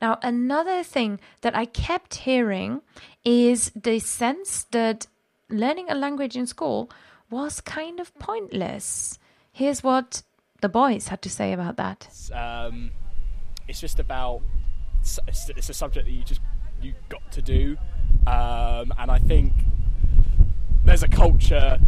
Now, 0.00 0.18
another 0.22 0.82
thing 0.82 1.20
that 1.40 1.56
I 1.56 1.64
kept 1.64 2.16
hearing 2.16 2.82
is 3.24 3.70
the 3.74 3.98
sense 3.98 4.64
that 4.70 5.06
learning 5.50 5.86
a 5.90 5.94
language 5.94 6.36
in 6.36 6.46
school 6.46 6.90
was 7.30 7.60
kind 7.60 8.00
of 8.00 8.16
pointless. 8.18 9.18
Here's 9.52 9.82
what 9.82 10.22
the 10.60 10.68
boys 10.68 11.08
had 11.08 11.22
to 11.22 11.30
say 11.30 11.52
about 11.52 11.76
that. 11.76 12.08
Um, 12.32 12.92
it's 13.66 13.80
just 13.80 13.98
about 13.98 14.42
it's, 15.02 15.48
it's 15.50 15.68
a 15.68 15.74
subject 15.74 16.06
that 16.06 16.12
you 16.12 16.24
just 16.24 16.40
you 16.80 16.94
got 17.08 17.32
to 17.32 17.42
do, 17.42 17.76
um, 18.26 18.92
and 18.98 19.10
I 19.10 19.18
think 19.18 19.52
there's 20.84 21.02
a 21.02 21.08
culture 21.08 21.78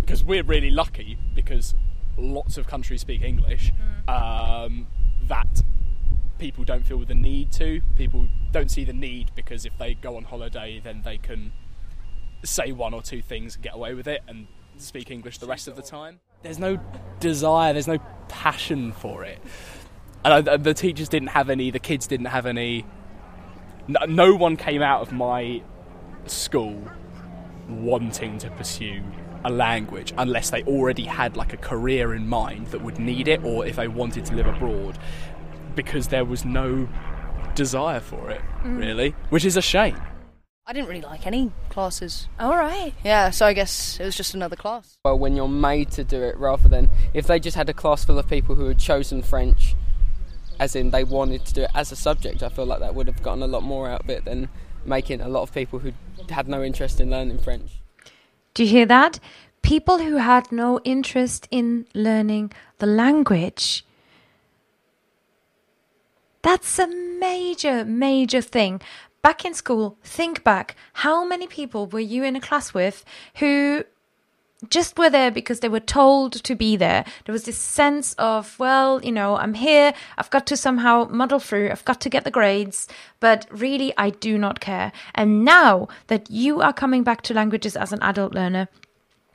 because 0.00 0.24
we're 0.24 0.42
really 0.42 0.70
lucky 0.70 1.18
because 1.34 1.74
lots 2.18 2.58
of 2.58 2.66
countries 2.66 3.00
speak 3.00 3.22
English 3.22 3.72
um, 4.08 4.86
that 5.28 5.62
people 6.40 6.64
don't 6.64 6.84
feel 6.84 6.98
the 7.04 7.14
need 7.14 7.52
to. 7.52 7.80
People 7.96 8.26
don't 8.50 8.70
see 8.70 8.84
the 8.84 8.92
need 8.92 9.30
because 9.36 9.64
if 9.64 9.76
they 9.78 9.94
go 9.94 10.16
on 10.16 10.24
holiday, 10.24 10.80
then 10.82 11.02
they 11.04 11.18
can 11.18 11.52
say 12.42 12.72
one 12.72 12.94
or 12.94 13.02
two 13.02 13.20
things 13.20 13.54
and 13.54 13.62
get 13.62 13.74
away 13.74 13.94
with 13.94 14.08
it 14.08 14.22
and 14.26 14.48
speak 14.78 15.10
English 15.10 15.38
the 15.38 15.46
rest 15.46 15.68
of 15.68 15.76
the 15.76 15.82
time. 15.82 16.18
There's 16.42 16.58
no 16.58 16.80
desire, 17.20 17.74
there's 17.74 17.86
no 17.86 17.98
passion 18.28 18.92
for 18.92 19.22
it. 19.22 19.38
And 20.24 20.48
I, 20.48 20.56
the 20.56 20.74
teachers 20.74 21.08
didn't 21.08 21.28
have 21.28 21.50
any, 21.50 21.70
the 21.70 21.78
kids 21.78 22.06
didn't 22.06 22.26
have 22.26 22.46
any. 22.46 22.86
No, 23.86 24.00
no 24.06 24.34
one 24.34 24.56
came 24.56 24.82
out 24.82 25.02
of 25.02 25.12
my 25.12 25.62
school 26.26 26.82
wanting 27.68 28.38
to 28.38 28.50
pursue 28.50 29.02
a 29.44 29.50
language 29.50 30.12
unless 30.18 30.50
they 30.50 30.62
already 30.64 31.04
had 31.04 31.36
like 31.36 31.52
a 31.52 31.56
career 31.56 32.14
in 32.14 32.28
mind 32.28 32.66
that 32.68 32.82
would 32.82 32.98
need 32.98 33.28
it 33.28 33.42
or 33.44 33.66
if 33.66 33.76
they 33.76 33.88
wanted 33.88 34.24
to 34.26 34.34
live 34.34 34.46
abroad 34.46 34.98
because 35.74 36.08
there 36.08 36.24
was 36.24 36.44
no 36.44 36.88
desire 37.54 38.00
for 38.00 38.30
it 38.30 38.40
mm. 38.62 38.78
really 38.78 39.14
which 39.30 39.44
is 39.44 39.56
a 39.56 39.62
shame 39.62 40.00
I 40.70 40.72
didn't 40.72 40.88
really 40.88 41.00
like 41.00 41.26
any 41.26 41.50
classes. 41.68 42.28
All 42.38 42.56
right. 42.56 42.94
Yeah, 43.02 43.30
so 43.30 43.44
I 43.44 43.54
guess 43.54 43.98
it 43.98 44.04
was 44.04 44.14
just 44.14 44.34
another 44.34 44.54
class. 44.54 44.98
Well, 45.04 45.18
when 45.18 45.34
you're 45.34 45.48
made 45.48 45.90
to 45.92 46.04
do 46.04 46.22
it, 46.22 46.36
rather 46.36 46.68
than 46.68 46.88
if 47.12 47.26
they 47.26 47.40
just 47.40 47.56
had 47.56 47.68
a 47.68 47.72
class 47.72 48.04
full 48.04 48.20
of 48.20 48.28
people 48.28 48.54
who 48.54 48.66
had 48.66 48.78
chosen 48.78 49.20
French, 49.20 49.74
as 50.60 50.76
in 50.76 50.90
they 50.90 51.02
wanted 51.02 51.44
to 51.46 51.54
do 51.54 51.62
it 51.62 51.70
as 51.74 51.90
a 51.90 51.96
subject, 51.96 52.44
I 52.44 52.50
feel 52.50 52.66
like 52.66 52.78
that 52.78 52.94
would 52.94 53.08
have 53.08 53.20
gotten 53.20 53.42
a 53.42 53.48
lot 53.48 53.64
more 53.64 53.88
out 53.88 54.02
of 54.02 54.10
it 54.10 54.24
than 54.24 54.48
making 54.84 55.20
a 55.20 55.28
lot 55.28 55.42
of 55.42 55.52
people 55.52 55.80
who 55.80 55.92
had 56.28 56.46
no 56.46 56.62
interest 56.62 57.00
in 57.00 57.10
learning 57.10 57.38
French. 57.38 57.80
Do 58.54 58.62
you 58.62 58.70
hear 58.70 58.86
that? 58.86 59.18
People 59.62 59.98
who 59.98 60.18
had 60.18 60.52
no 60.52 60.78
interest 60.84 61.48
in 61.50 61.86
learning 61.94 62.52
the 62.78 62.86
language. 62.86 63.84
That's 66.42 66.78
a 66.78 66.86
major, 66.86 67.84
major 67.84 68.40
thing. 68.40 68.80
Back 69.22 69.44
in 69.44 69.52
school, 69.52 69.98
think 70.02 70.42
back. 70.42 70.76
How 70.94 71.24
many 71.24 71.46
people 71.46 71.86
were 71.86 72.00
you 72.00 72.24
in 72.24 72.36
a 72.36 72.40
class 72.40 72.72
with 72.72 73.04
who 73.36 73.84
just 74.68 74.98
were 74.98 75.10
there 75.10 75.30
because 75.30 75.60
they 75.60 75.68
were 75.68 75.80
told 75.80 76.32
to 76.32 76.54
be 76.54 76.76
there. 76.76 77.04
There 77.24 77.32
was 77.32 77.44
this 77.44 77.56
sense 77.56 78.14
of, 78.14 78.58
well, 78.58 79.02
you 79.02 79.12
know, 79.12 79.36
I'm 79.36 79.54
here, 79.54 79.94
I've 80.18 80.30
got 80.30 80.46
to 80.48 80.56
somehow 80.56 81.06
muddle 81.10 81.38
through, 81.38 81.70
I've 81.70 81.84
got 81.84 82.00
to 82.02 82.10
get 82.10 82.24
the 82.24 82.30
grades, 82.30 82.86
but 83.20 83.46
really, 83.50 83.94
I 83.96 84.10
do 84.10 84.36
not 84.36 84.60
care. 84.60 84.92
And 85.14 85.44
now 85.44 85.88
that 86.08 86.30
you 86.30 86.60
are 86.60 86.72
coming 86.72 87.02
back 87.02 87.22
to 87.22 87.34
languages 87.34 87.76
as 87.76 87.92
an 87.92 88.02
adult 88.02 88.34
learner, 88.34 88.68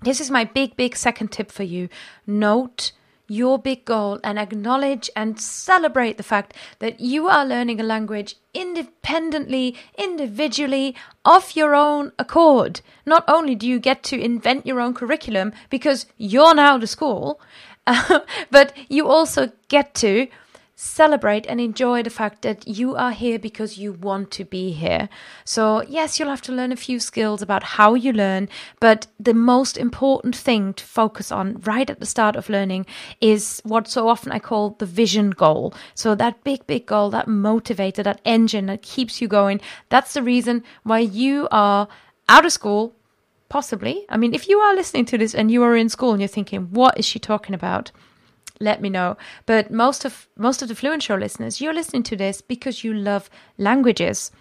this 0.04 0.22
is 0.22 0.30
my 0.30 0.44
big, 0.44 0.76
big 0.76 0.96
second 0.96 1.32
tip 1.32 1.52
for 1.52 1.64
you. 1.64 1.90
Note 2.28 2.92
your 3.28 3.58
big 3.58 3.86
goal 3.86 4.20
and 4.24 4.38
acknowledge 4.38 5.10
and 5.16 5.40
celebrate 5.40 6.18
the 6.18 6.24
fact 6.24 6.54
that 6.80 7.00
you 7.00 7.28
are 7.28 7.46
learning 7.46 7.80
a 7.80 7.84
language 7.84 8.36
independently, 8.54 9.76
individually, 9.98 10.96
of 11.24 11.56
your 11.56 11.76
own 11.76 12.12
accord. 12.20 12.82
Not 13.06 13.24
only 13.28 13.56
do 13.56 13.68
you 13.68 13.80
get 13.80 14.04
to 14.04 14.20
invent 14.20 14.66
your 14.66 14.80
own 14.80 14.94
curriculum 14.94 15.54
because 15.70 16.06
you're 16.18 16.56
now 16.56 16.78
the 16.78 16.88
school, 16.88 17.40
but 18.52 18.74
you 18.90 19.08
also 19.08 19.52
get 19.68 19.94
to 19.96 20.28
celebrate 20.76 21.46
and 21.48 21.62
enjoy 21.62 22.04
the 22.04 22.10
fact 22.10 22.42
that 22.42 22.68
you 22.68 22.96
are 22.96 23.12
here 23.12 23.40
because 23.40 23.78
you 23.78 23.94
want 23.94 24.30
to 24.30 24.44
be 24.44 24.72
here. 24.72 25.08
So, 25.46 25.82
yes, 25.84 26.20
you'll 26.20 26.30
have 26.30 26.42
to 26.44 26.52
learn 26.52 26.74
a 26.74 26.78
few 26.78 27.00
skills 27.00 27.42
about 27.42 27.64
how 27.64 27.94
you 27.94 28.12
learn, 28.12 28.50
but 28.82 29.08
the 29.18 29.34
most 29.34 29.78
important 29.78 30.36
thing 30.36 30.74
to 30.74 30.84
focus 30.84 31.32
on 31.32 31.62
right 31.62 31.90
at 31.90 32.02
the 32.02 32.06
start 32.06 32.36
of 32.36 32.50
learning 32.50 32.86
is 33.22 33.62
what 33.64 33.88
so 33.88 34.10
often 34.10 34.34
I 34.34 34.40
call 34.40 34.72
the 34.72 34.86
vision 34.86 35.30
goal. 35.30 35.74
So, 35.94 36.14
that 36.16 36.44
big, 36.44 36.68
big 36.68 36.86
goal, 36.86 37.10
that 37.12 37.28
motivator, 37.28 38.04
that 38.04 38.20
engine 38.26 38.66
that 38.66 38.82
keeps 38.82 39.22
you 39.22 39.30
going, 39.30 39.62
that's 39.88 40.14
the 40.14 40.24
reason 40.24 40.64
why 40.84 41.00
you 41.00 41.48
are 41.52 41.88
out 42.28 42.46
of 42.46 42.52
school. 42.52 42.96
Possibly. 43.48 44.06
I 44.10 44.18
mean, 44.18 44.34
if 44.34 44.50
you 44.50 44.58
are 44.58 44.76
listening 44.76 45.06
to 45.06 45.20
this 45.20 45.36
and 45.36 45.52
you 45.52 45.62
are 45.64 45.76
in 45.76 45.88
school 45.88 46.12
and 46.12 46.20
you're 46.20 46.28
thinking, 46.28 46.64
what 46.72 46.98
is 46.98 47.06
she 47.06 47.20
talking 47.20 47.54
about? 47.54 47.92
Let 48.60 48.82
me 48.82 48.90
know. 48.90 49.18
But 49.46 49.72
most 49.72 50.06
of 50.06 50.28
most 50.36 50.62
of 50.62 50.68
the 50.68 50.76
Fluent 50.76 51.04
Show 51.04 51.16
listeners, 51.16 51.62
you're 51.62 51.74
listening 51.74 52.04
to 52.04 52.16
this 52.16 52.42
because 52.42 52.84
you 52.84 52.94
love 52.94 53.30
languages. 53.58 54.32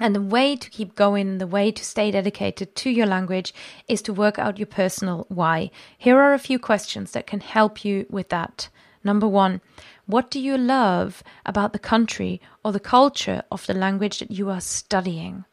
And 0.00 0.14
the 0.14 0.20
way 0.20 0.56
to 0.56 0.70
keep 0.70 0.96
going, 0.96 1.38
the 1.38 1.46
way 1.46 1.70
to 1.70 1.84
stay 1.84 2.10
dedicated 2.10 2.74
to 2.74 2.90
your 2.90 3.06
language 3.06 3.54
is 3.86 4.02
to 4.02 4.12
work 4.12 4.40
out 4.40 4.58
your 4.58 4.66
personal 4.66 5.24
why. 5.28 5.70
Here 5.96 6.18
are 6.18 6.34
a 6.34 6.38
few 6.38 6.58
questions 6.58 7.12
that 7.12 7.28
can 7.28 7.40
help 7.40 7.84
you 7.84 8.06
with 8.10 8.28
that. 8.30 8.68
Number 9.04 9.28
one, 9.28 9.60
what 10.06 10.30
do 10.30 10.40
you 10.40 10.58
love 10.58 11.22
about 11.46 11.72
the 11.72 11.78
country 11.78 12.40
or 12.64 12.72
the 12.72 12.80
culture 12.80 13.42
of 13.52 13.66
the 13.66 13.74
language 13.74 14.18
that 14.18 14.30
you 14.30 14.50
are 14.50 14.60
studying? 14.60 15.44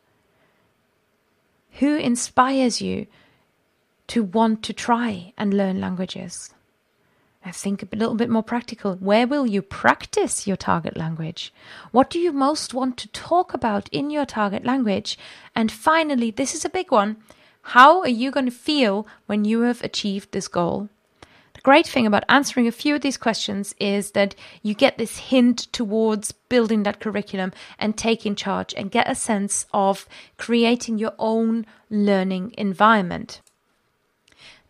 Who 1.74 1.98
inspires 1.98 2.82
you 2.82 3.08
to 4.08 4.24
want 4.24 4.64
to 4.64 4.74
try 4.74 5.34
and 5.38 5.54
learn 5.54 5.80
languages? 5.80 6.54
I 7.44 7.52
think 7.52 7.82
a 7.82 7.96
little 7.96 8.16
bit 8.16 8.30
more 8.30 8.44
practical. 8.44 8.96
Where 8.96 9.26
will 9.26 9.48
you 9.48 9.64
practice 9.64 10.46
your 10.46 10.58
target 10.58 10.96
language? 10.96 11.52
What 11.92 12.10
do 12.10 12.20
you 12.20 12.32
most 12.32 12.74
want 12.74 12.98
to 12.98 13.08
talk 13.10 13.54
about 13.54 13.90
in 13.90 14.12
your 14.12 14.26
target 14.26 14.64
language? 14.64 15.18
And 15.56 15.72
finally, 15.72 16.30
this 16.30 16.54
is 16.54 16.66
a 16.66 16.70
big 16.70 16.92
one. 16.92 17.18
How 17.64 18.02
are 18.02 18.08
you 18.08 18.30
going 18.30 18.46
to 18.46 18.52
feel 18.52 19.08
when 19.26 19.44
you 19.44 19.62
have 19.62 19.84
achieved 19.84 20.32
this 20.32 20.48
goal? 20.48 20.90
The 21.54 21.62
great 21.62 21.88
thing 21.88 22.06
about 22.06 22.26
answering 22.30 22.68
a 22.68 22.72
few 22.72 22.96
of 22.96 23.02
these 23.02 23.18
questions 23.18 23.74
is 23.80 24.12
that 24.12 24.36
you 24.62 24.74
get 24.74 24.98
this 24.98 25.18
hint 25.18 25.68
towards 25.72 26.32
building 26.32 26.84
that 26.84 27.00
curriculum 27.00 27.54
and 27.80 27.98
taking 27.98 28.36
charge 28.36 28.74
and 28.76 28.92
get 28.92 29.10
a 29.10 29.16
sense 29.16 29.66
of 29.74 30.08
creating 30.38 31.00
your 31.00 31.14
own 31.18 31.66
learning 31.90 32.54
environment. 32.58 33.42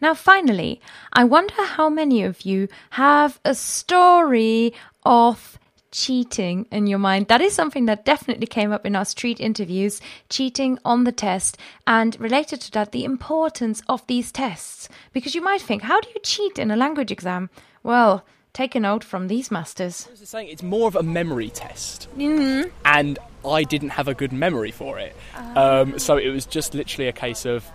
Now, 0.01 0.15
finally, 0.15 0.81
I 1.13 1.23
wonder 1.23 1.63
how 1.63 1.89
many 1.89 2.23
of 2.23 2.41
you 2.41 2.67
have 2.91 3.39
a 3.45 3.53
story 3.53 4.73
of 5.03 5.59
cheating 5.91 6.65
in 6.71 6.87
your 6.87 6.99
mind. 6.99 7.27
That 7.27 7.41
is 7.41 7.53
something 7.53 7.85
that 7.85 8.05
definitely 8.05 8.47
came 8.47 8.71
up 8.71 8.85
in 8.85 8.95
our 8.95 9.05
street 9.05 9.39
interviews 9.39 10.01
cheating 10.29 10.79
on 10.83 11.03
the 11.03 11.11
test, 11.11 11.57
and 11.85 12.19
related 12.19 12.61
to 12.61 12.71
that, 12.71 12.91
the 12.93 13.03
importance 13.03 13.83
of 13.87 14.05
these 14.07 14.31
tests. 14.31 14.89
Because 15.13 15.35
you 15.35 15.41
might 15.41 15.61
think, 15.61 15.83
how 15.83 15.99
do 15.99 16.09
you 16.09 16.21
cheat 16.23 16.57
in 16.57 16.71
a 16.71 16.75
language 16.75 17.11
exam? 17.11 17.49
Well, 17.83 18.25
take 18.53 18.73
a 18.73 18.79
note 18.79 19.03
from 19.03 19.27
these 19.27 19.51
masters. 19.51 20.07
Saying 20.15 20.47
it's 20.49 20.63
more 20.63 20.87
of 20.87 20.95
a 20.95 21.03
memory 21.03 21.49
test, 21.49 22.07
mm-hmm. 22.17 22.69
and 22.85 23.19
I 23.45 23.63
didn't 23.63 23.89
have 23.89 24.07
a 24.07 24.13
good 24.13 24.31
memory 24.31 24.71
for 24.71 24.97
it. 24.97 25.15
Um, 25.55 25.99
so 25.99 26.17
it 26.17 26.29
was 26.29 26.45
just 26.45 26.73
literally 26.73 27.07
a 27.07 27.13
case 27.13 27.45
of 27.45 27.69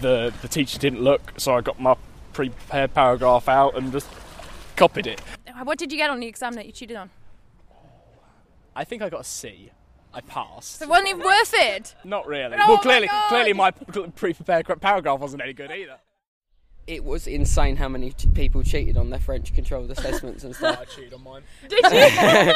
the 0.00 0.32
the 0.42 0.48
teacher 0.48 0.78
didn't 0.78 1.02
look, 1.02 1.32
so 1.36 1.54
I 1.54 1.60
got 1.60 1.80
my 1.80 1.96
pre 2.32 2.50
prepared 2.50 2.94
paragraph 2.94 3.48
out 3.48 3.76
and 3.76 3.92
just 3.92 4.08
copied 4.76 5.06
it. 5.06 5.20
What 5.64 5.78
did 5.78 5.92
you 5.92 5.98
get 5.98 6.10
on 6.10 6.20
the 6.20 6.26
exam 6.26 6.54
that 6.54 6.66
you 6.66 6.72
cheated 6.72 6.96
on? 6.96 7.10
I 8.76 8.84
think 8.84 9.02
I 9.02 9.08
got 9.08 9.20
a 9.20 9.24
C. 9.24 9.72
I 10.14 10.20
passed. 10.20 10.78
So 10.78 10.84
it 10.84 10.88
wasn't 10.88 11.08
even 11.08 11.22
worth 11.22 11.54
it. 11.54 11.94
Not 12.04 12.26
really. 12.26 12.56
Oh 12.58 12.68
well, 12.68 12.78
clearly, 12.78 13.08
God. 13.08 13.28
clearly 13.28 13.52
my 13.52 13.70
pre-prepared 13.70 14.66
paragraph 14.80 15.20
wasn't 15.20 15.42
any 15.42 15.52
good 15.52 15.70
either. 15.70 15.98
It 16.88 17.04
was 17.04 17.26
insane 17.26 17.76
how 17.76 17.88
many 17.88 18.12
t- 18.12 18.28
people 18.28 18.62
cheated 18.62 18.96
on 18.96 19.10
their 19.10 19.20
French 19.20 19.54
controlled 19.54 19.90
assessments 19.90 20.42
and 20.42 20.56
stuff. 20.56 20.78
I 20.80 20.84
cheated 20.86 21.12
on 21.12 21.22
mine. 21.22 21.42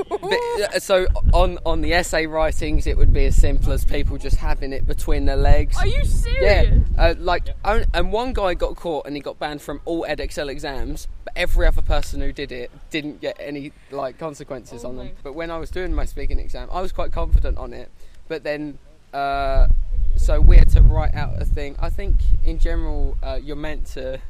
But, 0.20 0.74
uh, 0.74 0.78
so 0.80 1.06
on 1.34 1.58
on 1.66 1.82
the 1.82 1.92
essay 1.92 2.26
writings, 2.26 2.86
it 2.86 2.96
would 2.96 3.12
be 3.12 3.26
as 3.26 3.36
simple 3.36 3.72
as 3.72 3.84
people 3.84 4.16
just 4.16 4.36
having 4.36 4.72
it 4.72 4.86
between 4.86 5.26
their 5.26 5.36
legs. 5.36 5.76
Are 5.78 5.86
you 5.86 5.96
Yeah, 6.40 6.62
serious? 6.62 6.84
uh, 6.98 7.14
like, 7.18 7.48
on- 7.64 7.84
and 7.92 8.10
one 8.12 8.32
guy 8.32 8.54
got 8.54 8.76
caught 8.76 9.06
and 9.06 9.14
he 9.14 9.20
got 9.22 9.38
banned 9.38 9.60
from 9.60 9.80
all 9.84 10.04
Edexcel 10.08 10.48
exams. 10.50 11.06
But 11.24 11.34
every 11.36 11.66
other 11.66 11.82
person 11.82 12.20
who 12.22 12.32
did 12.32 12.50
it 12.50 12.70
didn't 12.90 13.20
get 13.20 13.36
any 13.38 13.72
like 13.90 14.18
consequences 14.18 14.82
on 14.84 14.96
them. 14.96 15.10
But 15.22 15.34
when 15.34 15.50
I 15.50 15.58
was 15.58 15.70
doing 15.70 15.92
my 15.94 16.06
speaking 16.06 16.38
exam, 16.38 16.68
I 16.72 16.80
was 16.80 16.92
quite 16.92 17.12
confident 17.12 17.58
on 17.58 17.72
it. 17.74 17.90
But 18.28 18.44
then, 18.44 18.78
uh, 19.12 19.68
so 20.18 20.40
we 20.40 20.56
had 20.56 20.68
to 20.70 20.82
write 20.82 21.14
out 21.14 21.40
a 21.40 21.44
thing. 21.44 21.76
I 21.78 21.88
think 21.90 22.16
in 22.44 22.58
general, 22.58 23.16
uh, 23.22 23.38
you're 23.42 23.56
meant 23.56 23.86
to. 23.94 24.20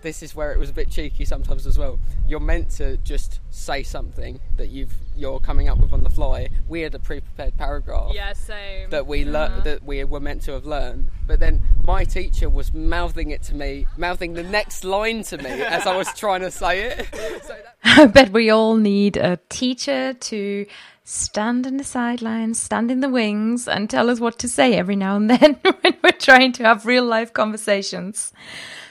This 0.00 0.22
is 0.22 0.32
where 0.32 0.52
it 0.52 0.58
was 0.60 0.70
a 0.70 0.72
bit 0.72 0.88
cheeky 0.90 1.24
sometimes 1.24 1.66
as 1.66 1.76
well. 1.76 1.98
You're 2.28 2.38
meant 2.38 2.70
to 2.76 2.98
just 2.98 3.40
say 3.50 3.82
something 3.82 4.38
that 4.56 4.68
you've 4.68 4.94
you're 5.16 5.40
coming 5.40 5.68
up 5.68 5.78
with 5.78 5.92
on 5.92 6.04
the 6.04 6.08
fly. 6.08 6.48
We 6.68 6.82
had 6.82 6.94
a 6.94 7.00
pre-prepared 7.00 7.56
paragraph 7.56 8.12
Yeah, 8.14 8.32
same. 8.32 8.90
that 8.90 9.08
we 9.08 9.24
lear- 9.24 9.60
that 9.64 9.82
we 9.82 10.04
were 10.04 10.20
meant 10.20 10.42
to 10.42 10.52
have 10.52 10.64
learned. 10.64 11.10
But 11.26 11.40
then 11.40 11.62
my 11.84 12.04
teacher 12.04 12.48
was 12.48 12.72
mouthing 12.72 13.32
it 13.32 13.42
to 13.44 13.56
me, 13.56 13.86
mouthing 13.96 14.34
the 14.34 14.44
next 14.44 14.84
line 14.84 15.24
to 15.24 15.38
me 15.38 15.50
as 15.50 15.84
I 15.84 15.96
was 15.96 16.14
trying 16.14 16.42
to 16.42 16.50
say 16.52 16.82
it. 16.92 17.08
So 17.42 17.54
that- 17.54 17.76
I 17.98 18.06
bet 18.06 18.30
we 18.30 18.50
all 18.50 18.76
need 18.76 19.16
a 19.16 19.40
teacher 19.48 20.12
to 20.14 20.66
stand 21.08 21.66
in 21.66 21.78
the 21.78 21.84
sidelines, 21.84 22.60
stand 22.60 22.90
in 22.90 23.00
the 23.00 23.08
wings, 23.08 23.66
and 23.66 23.88
tell 23.88 24.10
us 24.10 24.20
what 24.20 24.38
to 24.38 24.46
say 24.46 24.74
every 24.74 24.94
now 24.94 25.16
and 25.16 25.30
then 25.30 25.54
when 25.80 25.96
we're 26.04 26.10
trying 26.12 26.52
to 26.52 26.62
have 26.64 26.84
real 26.84 27.04
life 27.04 27.32
conversations. 27.32 28.30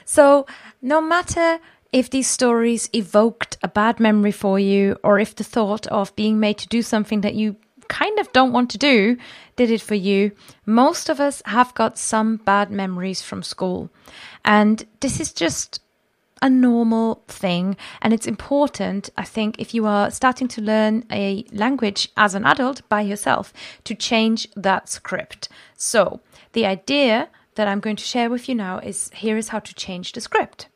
So, 0.03 0.47
no 0.82 0.99
matter 0.99 1.60
if 1.91 2.10
these 2.10 2.27
stories 2.27 2.89
evoked 2.91 3.58
a 3.62 3.67
bad 3.67 3.99
memory 3.99 4.32
for 4.32 4.58
you, 4.58 4.97
or 5.03 5.19
if 5.19 5.36
the 5.36 5.43
thought 5.43 5.86
of 5.88 6.15
being 6.15 6.39
made 6.39 6.58
to 6.58 6.67
do 6.67 6.82
something 6.82 7.21
that 7.21 7.36
you 7.36 7.56
kind 7.88 8.17
of 8.17 8.34
don't 8.34 8.51
want 8.51 8.71
to 8.71 8.80
do 8.80 9.15
did 9.56 9.69
it 9.69 9.82
for 9.82 9.95
you, 9.95 10.32
most 10.65 11.10
of 11.10 11.19
us 11.19 11.43
have 11.45 11.75
got 11.75 11.99
some 11.99 12.38
bad 12.38 12.71
memories 12.71 13.21
from 13.21 13.43
school. 13.43 13.91
And 14.43 14.84
this 15.01 15.19
is 15.19 15.32
just 15.32 15.82
a 16.41 16.50
normal 16.50 17.23
thing. 17.28 17.78
And 18.02 18.13
it's 18.13 18.28
important, 18.28 19.10
I 19.17 19.23
think, 19.23 19.60
if 19.60 19.73
you 19.73 19.86
are 19.86 20.12
starting 20.12 20.47
to 20.50 20.62
learn 20.62 21.06
a 21.12 21.45
language 21.52 22.10
as 22.17 22.36
an 22.36 22.45
adult 22.45 22.88
by 22.89 23.02
yourself, 23.02 23.54
to 23.84 23.95
change 23.95 24.47
that 24.56 24.89
script. 24.89 25.50
So, 25.76 26.21
the 26.54 26.65
idea 26.65 27.30
that 27.56 27.67
I'm 27.67 27.80
going 27.80 27.95
to 27.95 28.04
share 28.04 28.30
with 28.30 28.47
you 28.47 28.56
now 28.56 28.80
is 28.80 29.10
here 29.13 29.38
is 29.38 29.50
how 29.50 29.60
to 29.60 29.73
change 29.73 30.13
the 30.13 30.21
script. 30.21 30.67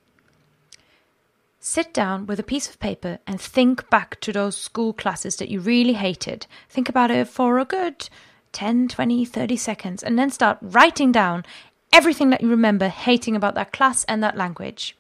Sit 1.60 1.94
down 1.94 2.26
with 2.26 2.40
a 2.40 2.44
piece 2.44 2.68
of 2.68 2.80
paper 2.80 3.20
and 3.28 3.40
think 3.40 3.88
back 3.92 4.20
to 4.22 4.34
those 4.34 4.58
school 4.58 4.94
classes 4.94 5.36
that 5.36 5.50
you 5.50 5.60
really 5.60 5.94
hated. 5.94 6.48
Think 6.70 6.90
about 6.90 7.12
it 7.12 7.28
for 7.28 7.60
a 7.60 7.66
good 7.66 8.10
10, 8.52 8.88
20, 8.88 9.26
30 9.26 9.56
seconds, 9.56 10.04
and 10.04 10.18
then 10.18 10.32
start 10.32 10.58
writing 10.62 11.12
down 11.12 11.46
everything 11.94 12.32
that 12.32 12.42
you 12.42 12.50
remember 12.50 12.88
hating 12.88 13.36
about 13.36 13.56
that 13.56 13.72
class 13.72 14.04
and 14.06 14.24
that 14.24 14.36
language. 14.36 14.98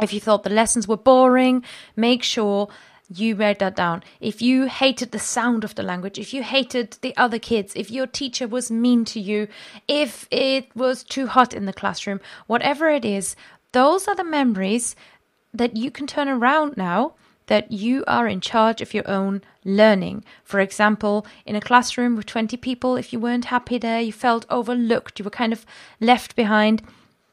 If 0.00 0.12
you 0.12 0.20
thought 0.20 0.42
the 0.42 0.50
lessons 0.50 0.88
were 0.88 0.96
boring, 0.96 1.64
make 1.94 2.22
sure 2.22 2.68
you 3.12 3.34
write 3.34 3.58
that 3.58 3.76
down. 3.76 4.02
If 4.20 4.40
you 4.40 4.66
hated 4.66 5.10
the 5.10 5.18
sound 5.18 5.64
of 5.64 5.74
the 5.74 5.82
language, 5.82 6.18
if 6.18 6.32
you 6.32 6.42
hated 6.42 6.96
the 7.02 7.16
other 7.16 7.38
kids, 7.38 7.72
if 7.74 7.90
your 7.90 8.06
teacher 8.06 8.46
was 8.46 8.70
mean 8.70 9.04
to 9.06 9.20
you, 9.20 9.48
if 9.88 10.28
it 10.30 10.74
was 10.76 11.02
too 11.02 11.26
hot 11.26 11.52
in 11.52 11.66
the 11.66 11.72
classroom, 11.72 12.20
whatever 12.46 12.88
it 12.88 13.04
is, 13.04 13.36
those 13.72 14.06
are 14.08 14.14
the 14.14 14.24
memories 14.24 14.94
that 15.52 15.76
you 15.76 15.90
can 15.90 16.06
turn 16.06 16.28
around 16.28 16.76
now 16.76 17.14
that 17.46 17.72
you 17.72 18.04
are 18.06 18.28
in 18.28 18.40
charge 18.40 18.80
of 18.80 18.94
your 18.94 19.08
own 19.10 19.42
learning. 19.64 20.24
For 20.44 20.60
example, 20.60 21.26
in 21.44 21.56
a 21.56 21.60
classroom 21.60 22.14
with 22.14 22.26
20 22.26 22.56
people, 22.56 22.96
if 22.96 23.12
you 23.12 23.18
weren't 23.18 23.46
happy 23.46 23.76
there, 23.76 24.00
you 24.00 24.12
felt 24.12 24.46
overlooked, 24.48 25.18
you 25.18 25.24
were 25.24 25.30
kind 25.30 25.52
of 25.52 25.66
left 25.98 26.36
behind 26.36 26.80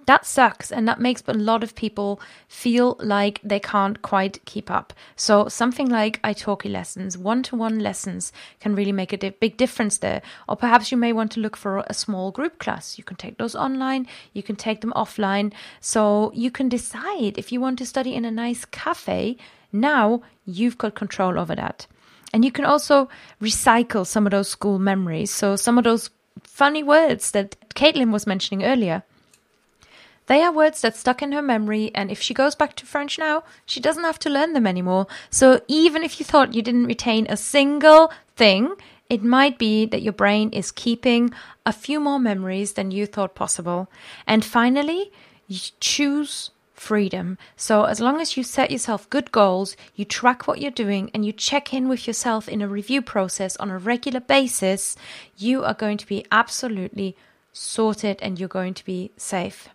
that 0.08 0.26
sucks 0.26 0.72
and 0.72 0.88
that 0.88 1.00
makes 1.00 1.22
a 1.28 1.34
lot 1.34 1.64
of 1.64 1.76
people 1.76 2.20
feel 2.48 2.96
like 3.00 3.40
they 3.44 3.60
can't 3.60 4.02
quite 4.02 4.44
keep 4.46 4.72
up. 4.72 4.94
So 5.16 5.48
something 5.48 5.90
like 5.90 6.22
italki 6.24 6.72
lessons 6.72 7.18
one-to-one 7.18 7.80
lessons 7.80 8.32
can 8.60 8.74
really 8.74 8.92
make 8.92 9.14
a 9.14 9.18
di- 9.18 9.30
big 9.30 9.58
difference 9.58 9.98
there. 9.98 10.22
Or 10.50 10.56
perhaps 10.56 10.92
you 10.92 10.98
may 10.98 11.14
want 11.14 11.32
to 11.34 11.40
look 11.40 11.56
for 11.56 11.84
a 11.88 11.94
small 11.94 12.32
group 12.32 12.58
class. 12.58 12.98
You 12.98 13.04
can 13.04 13.18
take 13.18 13.38
those 13.38 13.56
online 13.56 14.08
you 14.34 14.44
can 14.44 14.56
take 14.56 14.82
them 14.82 14.94
offline. 14.96 15.54
So 15.82 16.32
you 16.34 16.52
can 16.52 16.70
decide 16.70 17.38
if 17.38 17.52
you 17.52 17.62
want 17.62 17.78
to 17.80 17.86
study 17.86 18.16
in 18.16 18.26
a 18.26 18.32
nice 18.32 18.66
cafe 18.66 19.38
now 19.72 20.22
you've 20.46 20.78
got 20.78 20.96
control 20.96 21.38
over 21.38 21.56
that. 21.56 21.88
And 22.34 22.46
you 22.46 22.52
can 22.52 22.66
also 22.66 23.10
recycle 23.42 24.06
some 24.06 24.26
of 24.26 24.32
those 24.32 24.48
school 24.48 24.80
memories. 24.80 25.32
So 25.32 25.56
some 25.56 25.78
of 25.78 25.84
those 25.84 26.10
funny 26.44 26.84
words 26.84 27.32
that 27.32 27.56
Caitlin 27.76 28.12
was 28.12 28.28
mentioning 28.28 28.66
earlier 28.66 29.04
they 30.28 30.44
are 30.44 30.52
words 30.52 30.82
that 30.82 30.96
stuck 30.96 31.22
in 31.22 31.32
her 31.32 31.42
memory, 31.42 31.92
and 31.96 32.12
if 32.12 32.22
she 32.22 32.34
goes 32.34 32.54
back 32.54 32.76
to 32.76 32.86
French 32.86 33.18
now, 33.18 33.44
she 33.66 33.80
doesn't 33.80 34.04
have 34.04 34.20
to 34.20 34.30
learn 34.30 34.54
them 34.54 34.68
anymore. 34.68 35.08
So 35.30 35.62
even 35.68 36.04
if 36.04 36.20
you 36.20 36.26
thought 36.26 36.54
you 36.54 36.62
didn't 36.62 36.86
retain 36.86 37.28
a 37.30 37.38
single 37.38 38.12
thing, 38.36 38.76
it 39.10 39.24
might 39.24 39.58
be 39.58 39.86
that 39.86 40.02
your 40.02 40.14
brain 40.14 40.50
is 40.52 40.72
keeping 40.72 41.32
a 41.66 41.72
few 41.72 42.00
more 42.00 42.20
memories 42.20 42.74
than 42.74 42.92
you 42.92 43.06
thought 43.06 43.36
possible. 43.36 43.90
And 44.28 44.44
finally, 44.44 45.12
you 45.48 45.60
choose 45.80 46.52
freedom. 46.74 47.38
So, 47.56 47.86
as 47.86 48.02
long 48.02 48.20
as 48.20 48.36
you 48.36 48.44
set 48.44 48.70
yourself 48.70 49.10
good 49.10 49.32
goals, 49.32 49.78
you 49.96 50.04
track 50.04 50.46
what 50.46 50.60
you're 50.60 50.72
doing, 50.72 51.10
and 51.14 51.26
you 51.26 51.32
check 51.32 51.74
in 51.74 51.88
with 51.88 52.06
yourself 52.06 52.50
in 52.50 52.62
a 52.62 52.68
review 52.68 53.02
process 53.02 53.56
on 53.58 53.72
a 53.72 53.78
regular 53.78 54.20
basis, 54.20 54.98
you 55.38 55.64
are 55.64 55.74
going 55.74 55.98
to 55.98 56.06
be 56.06 56.26
absolutely 56.32 57.16
sorted 57.54 58.20
and 58.22 58.40
you're 58.40 58.50
going 58.50 58.74
to 58.76 58.86
be 58.86 59.12
safe. 59.18 59.70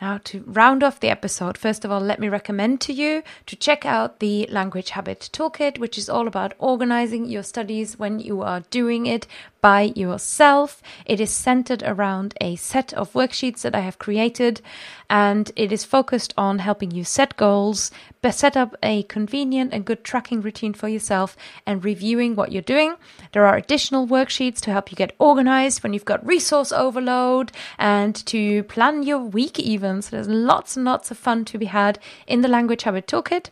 Now, 0.00 0.18
to 0.24 0.42
round 0.46 0.82
off 0.82 0.98
the 0.98 1.10
episode, 1.10 1.58
first 1.58 1.84
of 1.84 1.90
all, 1.90 2.00
let 2.00 2.18
me 2.18 2.30
recommend 2.30 2.80
to 2.82 2.92
you 2.92 3.22
to 3.44 3.54
check 3.54 3.84
out 3.84 4.18
the 4.18 4.46
Language 4.50 4.90
Habit 4.90 5.28
Toolkit, 5.30 5.78
which 5.78 5.98
is 5.98 6.08
all 6.08 6.26
about 6.26 6.54
organizing 6.58 7.26
your 7.26 7.42
studies 7.42 7.98
when 7.98 8.18
you 8.18 8.40
are 8.40 8.64
doing 8.70 9.04
it 9.04 9.26
by 9.60 9.92
yourself. 9.94 10.80
It 11.04 11.20
is 11.20 11.30
centered 11.30 11.82
around 11.82 12.32
a 12.40 12.56
set 12.56 12.94
of 12.94 13.12
worksheets 13.12 13.60
that 13.60 13.74
I 13.74 13.80
have 13.80 13.98
created, 13.98 14.62
and 15.10 15.52
it 15.54 15.70
is 15.70 15.84
focused 15.84 16.32
on 16.38 16.60
helping 16.60 16.92
you 16.92 17.04
set 17.04 17.36
goals, 17.36 17.90
set 18.30 18.56
up 18.56 18.74
a 18.82 19.02
convenient 19.02 19.74
and 19.74 19.84
good 19.84 20.02
tracking 20.02 20.40
routine 20.40 20.72
for 20.72 20.88
yourself, 20.88 21.36
and 21.66 21.84
reviewing 21.84 22.36
what 22.36 22.52
you're 22.52 22.62
doing. 22.62 22.94
There 23.32 23.44
are 23.44 23.56
additional 23.56 24.06
worksheets 24.06 24.60
to 24.60 24.72
help 24.72 24.90
you 24.90 24.96
get 24.96 25.14
organized 25.18 25.82
when 25.82 25.92
you've 25.92 26.06
got 26.06 26.26
resource 26.26 26.72
overload 26.72 27.52
and 27.78 28.14
to 28.26 28.62
plan 28.62 29.02
your 29.02 29.18
week, 29.18 29.58
even. 29.58 29.89
So 30.00 30.16
there's 30.16 30.28
lots 30.28 30.76
and 30.76 30.84
lots 30.84 31.10
of 31.10 31.18
fun 31.18 31.44
to 31.46 31.58
be 31.58 31.66
had 31.66 31.98
in 32.26 32.40
the 32.40 32.48
Language 32.48 32.82
Habit 32.82 33.06
Toolkit. 33.06 33.50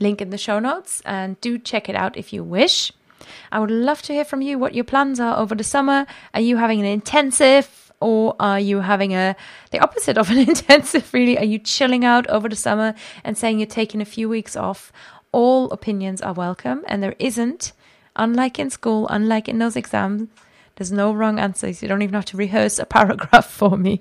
Link 0.00 0.20
in 0.20 0.30
the 0.30 0.38
show 0.38 0.58
notes, 0.60 1.02
and 1.04 1.40
do 1.40 1.58
check 1.58 1.88
it 1.88 1.96
out 1.96 2.16
if 2.16 2.32
you 2.32 2.44
wish. 2.44 2.92
I 3.50 3.58
would 3.58 3.70
love 3.70 4.02
to 4.02 4.12
hear 4.12 4.24
from 4.24 4.42
you 4.42 4.58
what 4.58 4.74
your 4.74 4.84
plans 4.84 5.18
are 5.18 5.36
over 5.36 5.54
the 5.54 5.64
summer. 5.64 6.06
Are 6.34 6.40
you 6.40 6.56
having 6.56 6.80
an 6.80 6.86
intensive 6.86 7.92
or 8.00 8.36
are 8.38 8.60
you 8.60 8.80
having 8.80 9.14
a 9.14 9.34
the 9.72 9.80
opposite 9.80 10.16
of 10.16 10.30
an 10.30 10.38
intensive 10.48 11.12
really? 11.12 11.36
Are 11.38 11.44
you 11.44 11.58
chilling 11.58 12.04
out 12.04 12.26
over 12.28 12.48
the 12.48 12.56
summer 12.56 12.94
and 13.24 13.36
saying 13.36 13.58
you're 13.58 13.66
taking 13.66 14.00
a 14.00 14.06
few 14.06 14.28
weeks 14.28 14.56
off? 14.56 14.92
All 15.32 15.70
opinions 15.70 16.22
are 16.22 16.32
welcome 16.32 16.84
and 16.86 17.02
there 17.02 17.16
isn't 17.18 17.72
unlike 18.18 18.58
in 18.58 18.70
school, 18.70 19.06
unlike 19.08 19.48
in 19.48 19.58
those 19.58 19.76
exams, 19.76 20.28
there's 20.76 20.92
no 20.92 21.12
wrong 21.12 21.38
answers. 21.38 21.82
You 21.82 21.88
don't 21.88 22.02
even 22.02 22.14
have 22.14 22.24
to 22.26 22.36
rehearse 22.36 22.78
a 22.78 22.86
paragraph 22.98 23.48
for 23.50 23.76
me. 23.76 24.00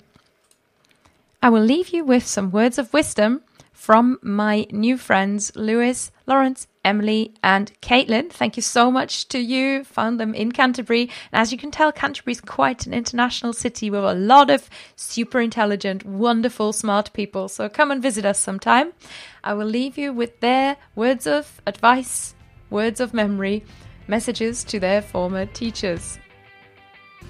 I 1.41 1.49
will 1.49 1.63
leave 1.63 1.89
you 1.89 2.03
with 2.03 2.25
some 2.25 2.51
words 2.51 2.77
of 2.77 2.93
wisdom 2.93 3.41
from 3.71 4.17
my 4.23 4.65
new 4.71 4.97
friends, 4.97 5.51
Lewis, 5.55 6.11
Lawrence, 6.25 6.67
Emily, 6.83 7.35
and 7.43 7.71
Caitlin. 7.81 8.31
Thank 8.31 8.55
you 8.57 8.63
so 8.63 8.89
much 8.89 9.27
to 9.27 9.37
you. 9.37 9.83
Found 9.83 10.19
them 10.19 10.33
in 10.33 10.51
Canterbury. 10.51 11.11
And 11.31 11.41
as 11.41 11.51
you 11.51 11.57
can 11.57 11.69
tell, 11.69 11.91
Canterbury 11.91 12.31
is 12.31 12.41
quite 12.41 12.87
an 12.87 12.93
international 12.93 13.53
city 13.53 13.89
with 13.91 14.03
a 14.03 14.13
lot 14.13 14.49
of 14.49 14.67
super 14.95 15.39
intelligent, 15.39 16.05
wonderful, 16.05 16.73
smart 16.73 17.13
people. 17.13 17.47
So 17.49 17.69
come 17.69 17.91
and 17.91 18.01
visit 18.01 18.25
us 18.25 18.39
sometime. 18.39 18.93
I 19.43 19.53
will 19.53 19.67
leave 19.67 19.97
you 19.97 20.11
with 20.11 20.39
their 20.39 20.77
words 20.95 21.27
of 21.27 21.61
advice, 21.67 22.33
words 22.71 22.99
of 22.99 23.13
memory, 23.13 23.63
messages 24.07 24.63
to 24.65 24.79
their 24.79 25.01
former 25.01 25.45
teachers. 25.45 26.17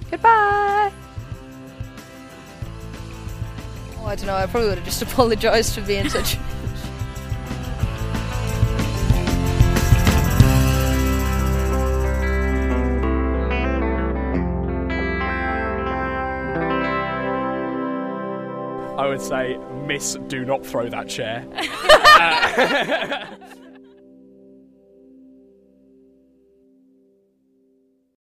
Goodbye. 0.09 0.93
I 4.07 4.15
don't 4.15 4.27
know. 4.27 4.35
I 4.35 4.45
probably 4.45 4.69
would 4.69 4.77
have 4.77 4.85
just 4.85 5.01
apologised 5.03 5.75
for 5.75 5.81
being 5.81 6.09
such. 6.09 6.37
I 18.97 19.07
would 19.07 19.21
say, 19.21 19.57
Miss, 19.85 20.17
do 20.27 20.43
not 20.43 20.65
throw 20.65 20.89
that 20.89 21.07
chair. 21.07 21.45
Uh, 22.19 23.25